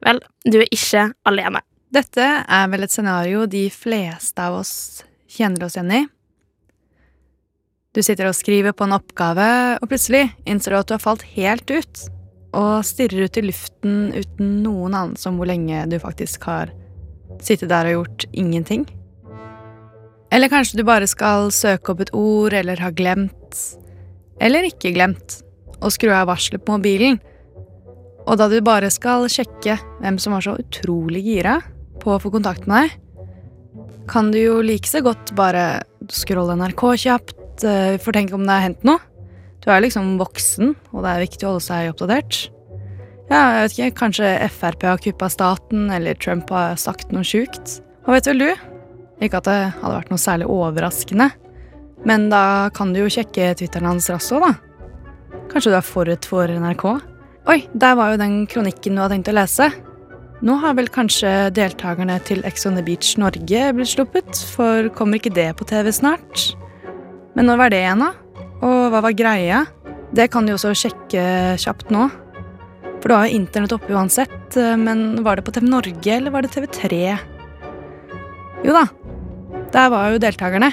Vel, 0.00 0.24
du 0.48 0.62
er 0.62 0.72
ikke 0.72 1.10
alene. 1.28 1.60
Dette 1.92 2.24
er 2.24 2.68
vel 2.72 2.86
et 2.86 2.92
scenario 2.92 3.42
de 3.44 3.66
fleste 3.68 4.40
av 4.40 4.62
oss 4.62 5.02
kjenner 5.28 5.66
oss 5.66 5.74
igjen 5.76 5.90
i. 5.92 6.00
Du 7.92 8.00
sitter 8.00 8.30
og 8.30 8.36
skriver 8.38 8.72
på 8.72 8.86
en 8.86 8.94
oppgave, 8.96 9.48
og 9.76 9.90
plutselig 9.90 10.22
innser 10.48 10.72
du 10.72 10.78
at 10.78 10.88
du 10.88 10.94
har 10.94 11.02
falt 11.02 11.24
helt 11.34 11.68
ut, 11.68 12.04
og 12.56 12.86
stirrer 12.88 13.26
ut 13.26 13.36
i 13.36 13.44
luften 13.44 13.98
uten 14.16 14.54
noen 14.64 14.96
anelse 14.96 15.28
om 15.28 15.36
hvor 15.36 15.50
lenge 15.50 15.82
du 15.92 15.98
faktisk 16.00 16.46
har 16.48 16.72
sittet 17.44 17.68
der 17.68 17.90
og 17.90 17.98
gjort 17.98 18.24
ingenting. 18.32 18.86
Eller 20.32 20.48
kanskje 20.48 20.80
du 20.80 20.86
bare 20.88 21.10
skal 21.10 21.52
søke 21.52 21.92
opp 21.92 22.00
et 22.06 22.14
ord, 22.16 22.56
eller 22.56 22.80
har 22.80 22.96
glemt, 22.96 23.60
eller 24.40 24.70
ikke 24.70 24.94
glemt, 24.96 25.42
å 25.76 25.92
skru 25.92 26.08
av 26.16 26.30
varselet 26.32 26.64
på 26.64 26.78
mobilen. 26.78 27.20
Og 28.24 28.40
da 28.40 28.48
du 28.48 28.62
bare 28.64 28.88
skal 28.94 29.28
sjekke 29.28 29.76
hvem 30.00 30.16
som 30.16 30.32
var 30.32 30.48
så 30.48 30.56
utrolig 30.56 31.20
gira 31.28 31.60
på 32.02 32.14
å 32.14 32.20
få 32.22 32.32
kontakt 32.34 32.66
med 32.70 32.88
deg, 32.88 32.98
kan 34.10 34.32
du 34.34 34.40
jo 34.40 34.58
like 34.64 34.88
så 34.90 35.00
godt 35.04 35.32
bare 35.38 35.82
scrolle 36.12 36.56
NRK 36.58 36.82
kjapt, 37.04 37.64
eh, 37.64 37.96
for 38.02 38.14
tenk 38.14 38.32
om 38.34 38.44
det 38.44 38.56
har 38.56 38.66
hendt 38.66 38.86
noe. 38.86 38.98
Du 39.62 39.70
er 39.70 39.84
liksom 39.84 40.16
voksen, 40.18 40.74
og 40.90 41.04
det 41.04 41.12
er 41.12 41.22
viktig 41.22 41.46
å 41.46 41.52
holde 41.52 41.64
seg 41.64 41.92
oppdatert. 41.92 42.48
Ja, 43.30 43.42
jeg 43.54 43.62
vet 43.62 43.76
ikke, 43.76 43.98
kanskje 44.02 44.32
Frp 44.50 44.82
har 44.88 44.98
kuppa 45.00 45.28
staten, 45.30 45.86
eller 45.94 46.18
Trump 46.18 46.50
har 46.50 46.74
sagt 46.80 47.14
noe 47.14 47.24
sjukt. 47.24 47.78
Hva 48.02 48.16
vet 48.16 48.26
vel 48.26 48.42
du? 48.42 48.50
Ikke 49.22 49.38
at 49.38 49.46
det 49.46 49.60
hadde 49.78 49.94
vært 49.94 50.10
noe 50.10 50.20
særlig 50.20 50.50
overraskende, 50.50 51.30
men 52.04 52.26
da 52.32 52.68
kan 52.74 52.90
du 52.92 53.04
jo 53.04 53.12
sjekke 53.12 53.52
Twitteren 53.60 53.86
hans 53.92 54.10
raskt 54.10 54.34
òg, 54.34 54.48
da. 54.50 55.38
Kanskje 55.52 55.70
du 55.70 55.78
er 55.78 55.86
forut 55.86 56.26
for 56.26 56.50
NRK? 56.50 56.84
Oi, 57.52 57.58
der 57.72 57.96
var 57.98 58.12
jo 58.12 58.20
den 58.20 58.42
kronikken 58.50 58.98
du 58.98 59.04
hadde 59.04 59.14
tenkt 59.14 59.30
å 59.30 59.38
lese. 59.38 59.70
Nå 60.42 60.56
har 60.58 60.74
vel 60.74 60.88
kanskje 60.90 61.52
deltakerne 61.54 62.16
til 62.26 62.40
Ex 62.48 62.64
on 62.66 62.74
the 62.74 62.82
Beach 62.82 63.12
Norge 63.20 63.66
blitt 63.76 63.92
sluppet, 63.92 64.40
for 64.56 64.88
kommer 64.96 65.20
ikke 65.20 65.30
det 65.36 65.52
på 65.54 65.66
TV 65.70 65.92
snart? 65.94 66.48
Men 67.36 67.46
når 67.46 67.60
var 67.60 67.70
det 67.70 67.78
igjen, 67.84 68.02
da? 68.02 68.08
Og 68.66 68.78
hva 68.90 69.02
var 69.06 69.14
greia? 69.14 69.60
Det 70.10 70.26
kan 70.34 70.42
du 70.46 70.56
også 70.56 70.74
sjekke 70.74 71.22
kjapt 71.62 71.92
nå. 71.94 72.08
For 72.98 73.06
du 73.06 73.14
har 73.14 73.28
jo 73.30 73.38
internett 73.38 73.74
oppe 73.76 73.94
uansett, 73.94 74.58
men 74.78 75.22
var 75.22 75.38
det 75.38 75.46
på 75.46 75.54
TV 75.54 75.68
Norge, 75.70 76.10
eller 76.16 76.34
var 76.34 76.42
det 76.42 76.50
TV3? 76.56 76.98
Jo 78.66 78.74
da, 78.74 78.84
der 79.74 79.94
var 79.94 80.10
jo 80.10 80.20
deltakerne. 80.22 80.72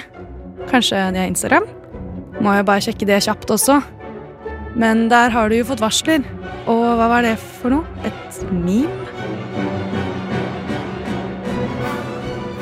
Kanskje 0.70 1.06
de 1.14 1.22
har 1.22 1.30
Instagram? 1.30 1.70
Må 2.42 2.58
jo 2.58 2.66
bare 2.66 2.82
sjekke 2.82 3.06
det 3.06 3.22
kjapt 3.22 3.54
også. 3.54 3.78
Men 4.74 5.06
der 5.10 5.30
har 5.30 5.50
du 5.50 5.56
jo 5.60 5.70
fått 5.70 5.82
varsler. 5.82 6.26
Og 6.70 6.84
hva 6.98 7.06
var 7.14 7.26
det 7.26 7.36
for 7.38 7.70
noe? 7.78 8.06
Et 8.06 8.42
meme? 8.50 9.09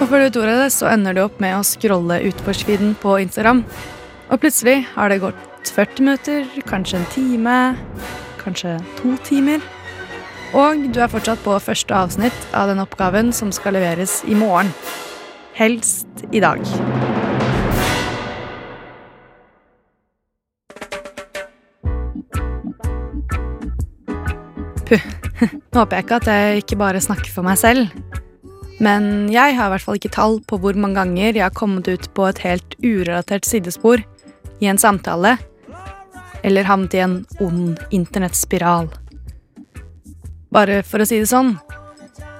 Og 0.08 0.14
ut 0.16 0.32
du 0.32 0.38
tror 0.38 0.48
det, 0.48 0.70
så 0.72 0.86
ender 0.88 1.12
du 1.12 1.18
opp 1.20 1.36
med 1.36 1.52
å 1.52 1.64
scrolle 1.66 2.16
utforsfeeden 2.30 2.94
på 2.96 3.18
Instagram. 3.20 3.58
Og 4.32 4.40
plutselig 4.40 4.78
har 4.94 5.12
det 5.12 5.18
gått 5.20 5.68
40 5.68 6.06
minutter, 6.06 6.46
kanskje 6.64 6.96
en 6.96 7.08
time, 7.12 7.56
kanskje 8.40 8.78
to 9.02 9.12
timer. 9.26 9.60
Og 10.56 10.86
du 10.94 11.02
er 11.04 11.12
fortsatt 11.12 11.42
på 11.44 11.52
første 11.60 11.92
avsnitt 11.92 12.46
av 12.56 12.70
den 12.70 12.80
oppgaven 12.80 13.34
som 13.36 13.52
skal 13.52 13.76
leveres 13.76 14.22
i 14.24 14.36
morgen. 14.38 14.72
Helst 15.58 16.24
i 16.32 16.40
dag. 16.40 16.64
Puh. 24.88 25.04
Nå 25.68 25.82
håper 25.82 26.00
jeg 26.00 26.08
ikke 26.08 26.22
at 26.22 26.32
jeg 26.32 26.64
ikke 26.64 26.80
bare 26.80 27.04
snakker 27.04 27.28
for 27.36 27.44
meg 27.44 27.60
selv. 27.60 27.92
Men 28.78 29.26
jeg 29.32 29.56
har 29.58 29.68
i 29.68 29.72
hvert 29.74 29.84
fall 29.84 29.98
ikke 29.98 30.14
tall 30.14 30.38
på 30.46 30.58
hvor 30.62 30.76
mange 30.78 31.00
ganger 31.00 31.32
jeg 31.32 31.42
har 31.42 31.54
kommet 31.54 31.88
ut 31.90 32.06
på 32.14 32.28
et 32.28 32.42
helt 32.44 32.76
urelatert 32.84 33.48
sidespor 33.48 34.04
i 34.62 34.70
en 34.70 34.78
samtale, 34.78 35.36
eller 36.46 36.66
havnet 36.68 36.94
i 36.94 37.02
en 37.02 37.16
ond 37.42 37.80
internettspiral. 37.94 38.90
Bare 40.54 40.82
for 40.86 41.02
å 41.02 41.08
si 41.08 41.18
det 41.20 41.30
sånn, 41.30 41.56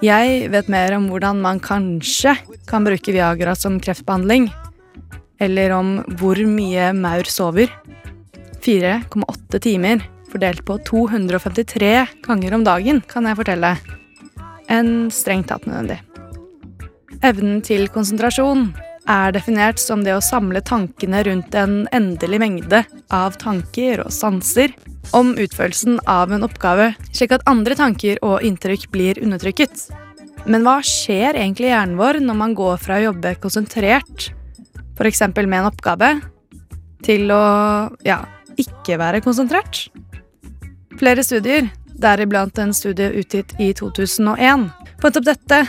jeg 0.05 0.47
vet 0.55 0.71
mer 0.71 0.95
om 0.95 1.09
hvordan 1.11 1.43
man 1.43 1.59
kanskje 1.59 2.37
kan 2.71 2.87
bruke 2.87 3.13
Viagra 3.15 3.57
som 3.59 3.81
kreftbehandling, 3.83 4.47
eller 5.43 5.75
om 5.75 5.97
hvor 6.21 6.39
mye 6.47 6.93
maur 6.95 7.27
sover. 7.31 7.73
4,8 8.63 9.59
timer 9.65 10.03
fordelt 10.31 10.63
på 10.67 10.77
253 10.87 11.93
ganger 12.27 12.55
om 12.55 12.67
dagen, 12.67 13.03
kan 13.11 13.27
jeg 13.27 13.39
fortelle. 13.39 13.75
En 14.69 15.09
strengt 15.15 15.49
tatt 15.51 15.67
nødvendig. 15.67 15.99
Evnen 17.27 17.59
til 17.67 17.89
konsentrasjon 17.91 18.69
er 19.11 19.33
definert 19.35 19.81
som 19.83 20.05
det 20.07 20.13
å 20.15 20.23
samle 20.23 20.61
tankene 20.63 21.25
rundt 21.27 21.55
en 21.59 21.81
endelig 21.97 22.39
mengde 22.39 22.83
av 23.15 23.39
tanker 23.41 24.05
og 24.05 24.13
sanser 24.15 24.75
om 25.17 25.33
utførelsen 25.41 25.99
av 26.07 26.31
en 26.35 26.45
oppgave, 26.47 26.93
slik 27.11 27.33
at 27.35 27.47
andre 27.51 27.75
tanker 27.79 28.21
og 28.23 28.45
inntrykk 28.47 28.87
blir 28.95 29.19
undertrykket. 29.25 29.89
Men 30.47 30.63
hva 30.67 30.79
skjer 30.85 31.35
egentlig 31.41 31.71
i 31.71 31.73
hjernen 31.73 31.99
vår 31.99 32.21
når 32.23 32.39
man 32.39 32.55
går 32.59 32.79
fra 32.85 33.01
å 33.01 33.09
jobbe 33.09 33.35
konsentrert, 33.43 34.29
f.eks. 34.99 35.25
med 35.35 35.59
en 35.59 35.71
oppgave, 35.73 36.13
til 37.03 37.33
å 37.35 37.43
ja, 38.07 38.21
ikke 38.61 38.99
være 39.01 39.25
konsentrert? 39.25 39.89
Flere 40.99 41.25
studier, 41.27 41.67
deriblant 41.99 42.59
en 42.63 42.75
studie 42.77 43.11
utgitt 43.19 43.57
i 43.59 43.73
2001, 43.75 44.69
på 44.99 45.11
nettopp 45.11 45.27
dette 45.27 45.63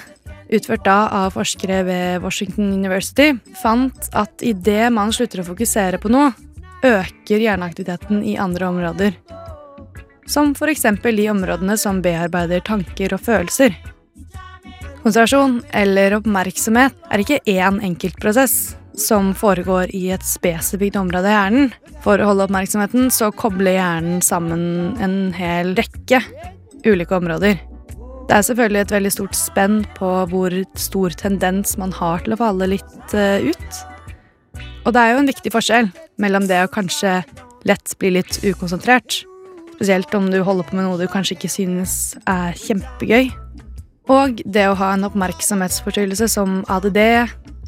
utført 0.50 0.86
da 0.86 1.00
av 1.24 1.36
forskere 1.38 1.84
ved 1.88 2.24
Washington 2.24 2.72
University, 2.74 3.34
fant 3.62 4.10
at 4.18 4.44
idet 4.46 4.90
man 4.94 5.14
slutter 5.14 5.44
å 5.44 5.50
fokusere 5.52 6.02
på 6.02 6.12
noe, 6.14 6.32
øker 6.86 7.44
hjerneaktiviteten 7.44 8.24
i 8.24 8.38
andre 8.40 8.70
områder. 8.72 9.16
Som 10.30 10.54
f.eks. 10.54 10.86
de 11.04 11.30
områdene 11.32 11.78
som 11.78 12.02
bearbeider 12.06 12.62
tanker 12.66 13.16
og 13.16 13.24
følelser. 13.26 13.74
Konsentrasjon 15.00 15.62
eller 15.74 16.18
oppmerksomhet 16.20 16.98
er 17.10 17.24
ikke 17.24 17.40
én 17.48 17.80
enkeltprosess 17.88 18.76
som 19.00 19.32
foregår 19.38 19.94
i 19.96 20.10
et 20.12 20.26
spesifikt 20.28 21.00
område 21.00 21.32
i 21.32 21.36
hjernen. 21.36 21.72
For 22.04 22.20
å 22.20 22.32
holde 22.32 22.50
oppmerksomheten 22.50 23.08
så 23.14 23.32
kobler 23.32 23.78
hjernen 23.78 24.24
sammen 24.26 25.00
en 25.00 25.18
hel 25.36 25.74
rekke 25.80 26.22
ulike 26.86 27.16
områder. 27.16 27.69
Det 28.30 28.36
er 28.38 28.44
selvfølgelig 28.46 28.82
et 28.84 28.92
veldig 28.94 29.10
stort 29.10 29.34
spenn 29.34 29.80
på 29.98 30.08
hvor 30.30 30.54
stor 30.78 31.16
tendens 31.18 31.72
man 31.82 31.90
har 31.98 32.22
til 32.22 32.36
å 32.36 32.38
falle 32.38 32.68
litt 32.70 33.14
uh, 33.18 33.42
ut. 33.42 33.80
Og 34.86 34.94
det 34.94 35.02
er 35.02 35.16
jo 35.16 35.22
en 35.24 35.30
viktig 35.32 35.52
forskjell 35.56 35.90
mellom 36.22 36.46
det 36.46 36.60
å 36.62 36.70
kanskje 36.70 37.24
lett 37.66 37.96
bli 37.98 38.12
litt 38.20 38.38
ukonsentrert, 38.46 39.24
spesielt 39.74 40.14
om 40.14 40.30
du 40.30 40.44
holder 40.46 40.68
på 40.70 40.78
med 40.78 40.86
noe 40.86 41.00
du 41.02 41.08
kanskje 41.10 41.40
ikke 41.40 41.50
synes 41.50 41.96
er 42.30 42.54
kjempegøy, 42.62 43.32
og 44.14 44.44
det 44.46 44.68
å 44.70 44.78
ha 44.78 44.92
en 44.94 45.08
oppmerksomhetsforstyrrelse 45.10 46.30
som 46.30 46.62
ADD, 46.70 47.02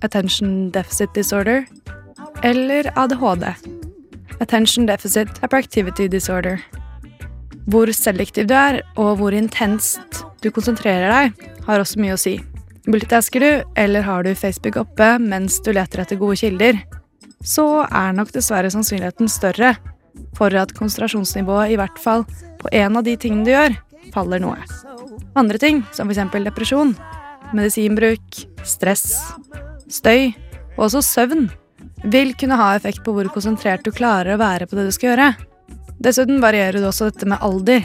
Attention 0.06 0.70
Deficit 0.78 1.10
Disorder, 1.18 1.66
eller 2.46 2.94
ADHD, 3.02 3.50
Attention 4.38 4.86
Deficit 4.86 5.42
Hyperactivity 5.42 6.06
Disorder. 6.06 6.62
Hvor 7.72 7.92
selektiv 7.96 8.50
du 8.50 8.56
er, 8.58 8.82
og 9.00 9.20
hvor 9.22 9.36
intenst 9.36 10.24
du 10.44 10.50
konsentrerer 10.52 11.12
deg, 11.12 11.52
har 11.68 11.80
også 11.80 12.02
mye 12.02 12.18
å 12.18 12.20
si. 12.20 12.36
Multitasker 12.90 13.44
du, 13.44 13.52
eller 13.80 14.04
har 14.04 14.26
du 14.26 14.34
Facebook 14.36 14.80
oppe 14.82 15.14
mens 15.22 15.60
du 15.64 15.70
leter 15.76 16.02
etter 16.04 16.20
gode 16.20 16.40
kilder, 16.42 16.82
så 17.46 17.86
er 17.86 18.16
nok 18.18 18.34
dessverre 18.34 18.72
sannsynligheten 18.74 19.30
større 19.32 19.76
for 20.38 20.54
at 20.58 20.74
konsentrasjonsnivået 20.78 21.74
i 21.74 21.78
hvert 21.80 22.00
fall 22.02 22.26
på 22.62 22.72
en 22.76 22.98
av 23.00 23.06
de 23.06 23.16
tingene 23.20 23.46
du 23.48 23.54
gjør, 23.54 23.78
faller 24.14 24.42
noe. 24.44 24.58
Andre 25.40 25.62
ting, 25.62 25.84
som 25.96 26.10
f.eks. 26.12 26.34
depresjon, 26.44 26.96
medisinbruk, 27.56 28.42
stress, 28.68 29.06
støy 29.92 30.32
og 30.78 30.88
også 30.90 31.04
søvn, 31.06 31.48
vil 32.12 32.34
kunne 32.40 32.58
ha 32.58 32.74
effekt 32.76 33.04
på 33.06 33.14
hvor 33.14 33.30
konsentrert 33.32 33.86
du 33.86 33.94
klarer 33.94 34.36
å 34.36 34.42
være 34.42 34.68
på 34.68 34.78
det 34.78 34.90
du 34.90 34.94
skal 34.96 35.14
gjøre. 35.14 35.32
Dessuten 36.02 36.40
varierer 36.42 36.80
det 36.82 36.88
også 36.88 37.12
dette 37.12 37.28
med 37.30 37.44
alder. 37.46 37.84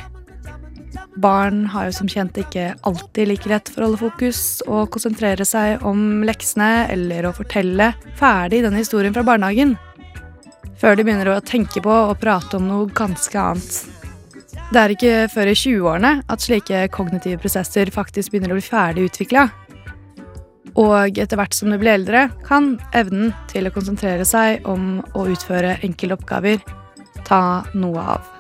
Barn 1.20 1.64
har 1.72 1.88
jo 1.88 1.96
som 1.96 2.08
kjent 2.08 2.36
ikke 2.40 2.70
alltid 2.88 3.28
like 3.28 3.50
lett 3.50 3.68
for 3.72 3.82
å 3.82 3.88
holde 3.90 4.00
fokus 4.00 4.40
og 4.64 4.88
konsentrere 4.94 5.44
seg 5.48 5.84
om 5.84 6.22
leksene 6.24 6.86
eller 6.92 7.28
å 7.28 7.34
fortelle 7.36 7.90
ferdig 8.16 8.62
denne 8.64 8.80
historien 8.80 9.12
fra 9.16 9.24
barnehagen. 9.26 9.74
Før 10.80 10.96
de 10.96 11.04
begynner 11.04 11.32
å 11.32 11.42
tenke 11.44 11.82
på 11.84 11.92
og 11.92 12.16
prate 12.20 12.56
om 12.56 12.68
noe 12.68 12.88
ganske 12.96 13.40
annet. 13.40 13.78
Det 14.72 14.80
er 14.80 14.96
ikke 14.96 15.12
før 15.32 15.52
i 15.52 15.56
20-årene 15.56 16.14
at 16.32 16.44
slike 16.44 16.86
kognitive 16.96 17.40
prosesser 17.40 17.92
faktisk 17.92 18.32
begynner 18.32 18.52
å 18.52 18.58
bli 18.58 18.64
ferdig 18.64 19.06
utvikla. 19.10 19.46
Og 20.76 21.20
etter 21.20 21.38
hvert 21.40 21.56
som 21.56 21.72
du 21.72 21.78
blir 21.80 21.94
eldre, 21.96 22.26
kan 22.44 22.74
evnen 22.96 23.30
til 23.52 23.68
å 23.68 23.72
konsentrere 23.72 24.24
seg 24.28 24.64
om 24.68 24.98
å 25.16 25.28
utføre 25.32 25.78
enkle 25.86 26.16
oppgaver 26.18 26.60
ta 27.26 27.42
noe 27.74 28.08
av. 28.16 28.32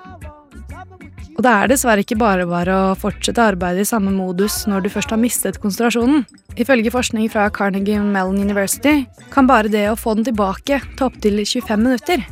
Og 1.36 1.44
det 1.44 1.52
er 1.52 1.68
dessverre 1.68 2.00
ikke 2.00 2.16
bare 2.16 2.46
bare 2.48 2.72
å 2.72 2.94
fortsette 2.96 3.44
arbeidet 3.44 3.84
i 3.84 3.88
samme 3.88 4.12
modus 4.14 4.62
når 4.70 4.86
du 4.86 4.92
først 4.92 5.12
har 5.12 5.20
mistet 5.20 5.58
konsentrasjonen. 5.60 6.24
Ifølge 6.56 6.92
forskning 6.94 7.28
fra 7.32 7.50
Carnegie 7.52 8.00
Mellon 8.00 8.40
University 8.40 9.02
kan 9.34 9.48
bare 9.48 9.68
det 9.72 9.84
å 9.90 9.98
få 10.00 10.16
den 10.16 10.24
tilbake 10.30 10.80
ta 10.96 11.10
opptil 11.10 11.42
25 11.44 11.84
minutter. 11.84 12.24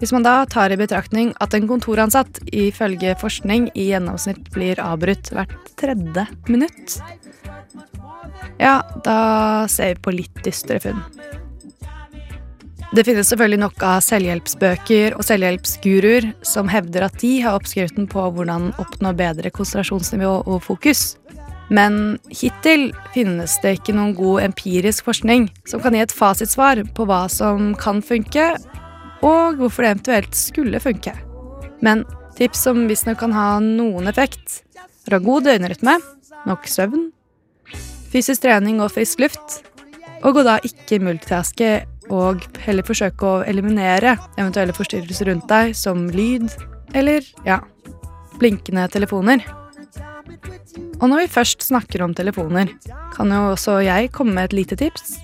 Hvis 0.00 0.12
man 0.16 0.24
da 0.24 0.42
tar 0.48 0.72
i 0.72 0.78
betraktning 0.80 1.32
at 1.44 1.56
en 1.56 1.68
kontoransatt 1.68 2.42
ifølge 2.56 3.16
forskning 3.20 3.68
i 3.74 3.90
gjennomsnitt 3.90 4.48
blir 4.52 4.80
avbrutt 4.80 5.32
hvert 5.32 5.72
tredje 5.80 6.24
minutt, 6.48 7.00
ja, 8.60 8.80
da 9.04 9.18
ser 9.72 9.94
vi 9.96 10.04
på 10.04 10.16
litt 10.20 10.44
dystre 10.44 10.80
funn. 10.84 11.00
Det 12.90 13.04
finnes 13.06 13.28
selvfølgelig 13.30 13.60
nok 13.62 13.82
av 13.86 14.00
selvhjelpsbøker 14.02 15.14
og 15.14 15.22
selvhjelpsguruer 15.22 16.24
som 16.42 16.66
hevder 16.72 17.04
at 17.06 17.20
de 17.22 17.36
har 17.44 17.54
oppskriften 17.54 18.08
på 18.10 18.24
hvordan 18.34 18.72
oppnå 18.82 19.12
bedre 19.14 19.52
konsentrasjonsnivå 19.54 20.32
og 20.40 20.56
fokus. 20.64 21.12
Men 21.70 22.18
hittil 22.34 22.88
finnes 23.14 23.54
det 23.62 23.76
ikke 23.76 23.94
noen 23.94 24.16
god 24.18 24.42
empirisk 24.48 25.06
forskning 25.06 25.46
som 25.70 25.82
kan 25.84 25.94
gi 25.94 26.02
et 26.02 26.14
fasitsvar 26.14 26.82
på 26.96 27.06
hva 27.06 27.20
som 27.30 27.76
kan 27.78 28.02
funke, 28.02 28.48
og 29.22 29.60
hvorfor 29.60 29.86
det 29.86 29.92
eventuelt 29.92 30.34
skulle 30.34 30.82
funke. 30.82 31.14
Men 31.86 32.02
tips 32.34 32.66
som 32.66 32.88
visstnok 32.90 33.22
kan 33.22 33.36
ha 33.36 33.52
noen 33.62 34.10
effekt, 34.10 34.64
er 35.06 35.14
å 35.14 35.20
ha 35.20 35.28
god 35.28 35.46
døgnrytme, 35.46 35.94
nok 36.50 36.66
søvn, 36.66 37.06
fysisk 38.10 38.42
trening 38.42 38.82
og 38.82 38.90
frisk 38.96 39.22
luft, 39.22 39.60
og 40.26 40.42
å 40.42 40.46
da 40.50 40.58
ikke 40.66 40.98
multitaske 41.06 41.84
og 42.10 42.44
heller 42.64 42.86
forsøke 42.86 43.26
å 43.26 43.42
eliminere 43.48 44.16
eventuelle 44.36 44.74
forstyrrelser 44.76 45.30
rundt 45.30 45.48
deg, 45.50 45.74
som 45.78 46.08
lyd 46.12 46.50
eller 46.98 47.24
ja, 47.46 47.60
blinkende 48.40 48.88
telefoner. 48.92 49.44
Og 51.00 51.08
når 51.08 51.24
vi 51.24 51.32
først 51.32 51.64
snakker 51.64 52.02
om 52.04 52.14
telefoner, 52.16 52.68
kan 53.14 53.32
jo 53.32 53.52
også 53.54 53.80
jeg 53.86 54.12
komme 54.14 54.36
med 54.36 54.50
et 54.50 54.56
lite 54.60 54.76
tips. 54.80 55.16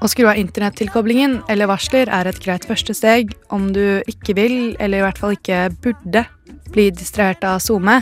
Å 0.00 0.08
skru 0.08 0.24
av 0.30 0.38
internettilkoblingen 0.40 1.42
eller 1.52 1.68
varsler 1.68 2.08
er 2.08 2.28
et 2.30 2.40
greit 2.40 2.64
første 2.68 2.94
steg 2.96 3.34
om 3.52 3.72
du 3.74 4.00
ikke 4.08 4.34
vil, 4.38 4.76
eller 4.80 4.98
i 5.00 5.04
hvert 5.04 5.20
fall 5.20 5.36
ikke 5.36 5.66
burde, 5.84 6.24
bli 6.70 6.86
distrahert 6.94 7.44
av 7.44 7.60
SoMe. 7.60 7.98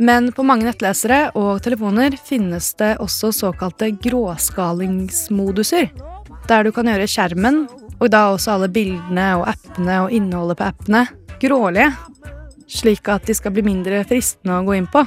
Men 0.00 0.30
på 0.32 0.44
mange 0.46 0.64
nettlesere 0.68 1.30
og 1.36 1.60
telefoner 1.64 2.14
finnes 2.24 2.74
det 2.80 2.96
også 3.02 3.32
såkalte 3.36 3.90
gråskalingsmoduser 4.00 5.90
der 6.50 6.66
du 6.66 6.72
kan 6.74 6.88
gjøre 6.90 7.08
skjermen, 7.08 7.64
og 8.00 8.10
da 8.12 8.26
også 8.32 8.56
alle 8.56 8.70
bildene 8.72 9.26
og 9.38 9.46
appene 9.52 9.98
og 10.04 10.14
innholdet 10.14 10.58
på 10.58 10.68
appene, 10.70 11.04
grålige, 11.40 11.90
slik 12.70 13.08
at 13.12 13.26
de 13.28 13.36
skal 13.36 13.54
bli 13.54 13.64
mindre 13.66 14.02
fristende 14.08 14.58
å 14.58 14.66
gå 14.66 14.76
inn 14.78 14.88
på. 14.90 15.04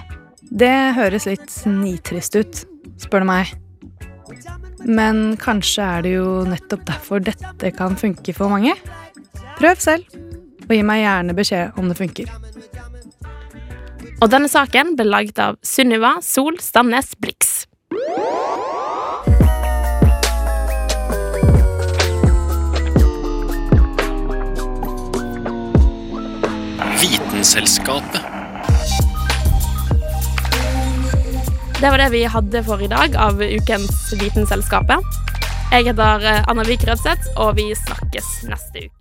Det 0.54 0.74
høres 0.98 1.28
litt 1.30 1.52
nitrist 1.70 2.38
ut, 2.38 2.64
spør 3.02 3.24
du 3.24 3.30
meg. 3.32 3.54
Men 4.84 5.38
kanskje 5.40 5.86
er 5.86 6.06
det 6.06 6.16
jo 6.18 6.28
nettopp 6.48 6.84
derfor 6.90 7.24
dette 7.24 7.72
kan 7.76 7.96
funke 8.00 8.36
for 8.36 8.52
mange? 8.52 8.76
Prøv 9.60 9.80
selv, 9.80 10.08
og 10.64 10.74
gi 10.74 10.84
meg 10.86 11.04
gjerne 11.04 11.38
beskjed 11.38 11.80
om 11.80 11.92
det 11.92 12.00
funker. 12.00 12.32
Og 14.24 14.30
denne 14.32 14.48
saken 14.52 14.94
ble 14.96 15.08
laget 15.10 15.40
av 15.44 15.58
Sunniva 15.66 16.16
Sol 16.24 16.60
Stamnes 16.64 17.12
Blix. 17.20 17.64
Vitenselskapet. 27.44 28.22
Det 31.82 31.90
var 31.90 31.98
det 31.98 32.10
vi 32.10 32.24
hadde 32.24 32.62
for 32.64 32.80
i 32.80 32.88
dag 32.88 33.18
av 33.20 33.42
ukens 33.44 34.14
Vitenselskapet. 34.16 35.04
Jeg 35.74 35.90
heter 35.90 36.24
eh, 36.24 36.48
Anna 36.48 36.64
Vik 36.64 36.88
Rødseth, 36.88 37.34
og 37.36 37.58
vi 37.60 37.68
snakkes 37.76 38.30
neste 38.48 38.86
uke. 38.88 38.92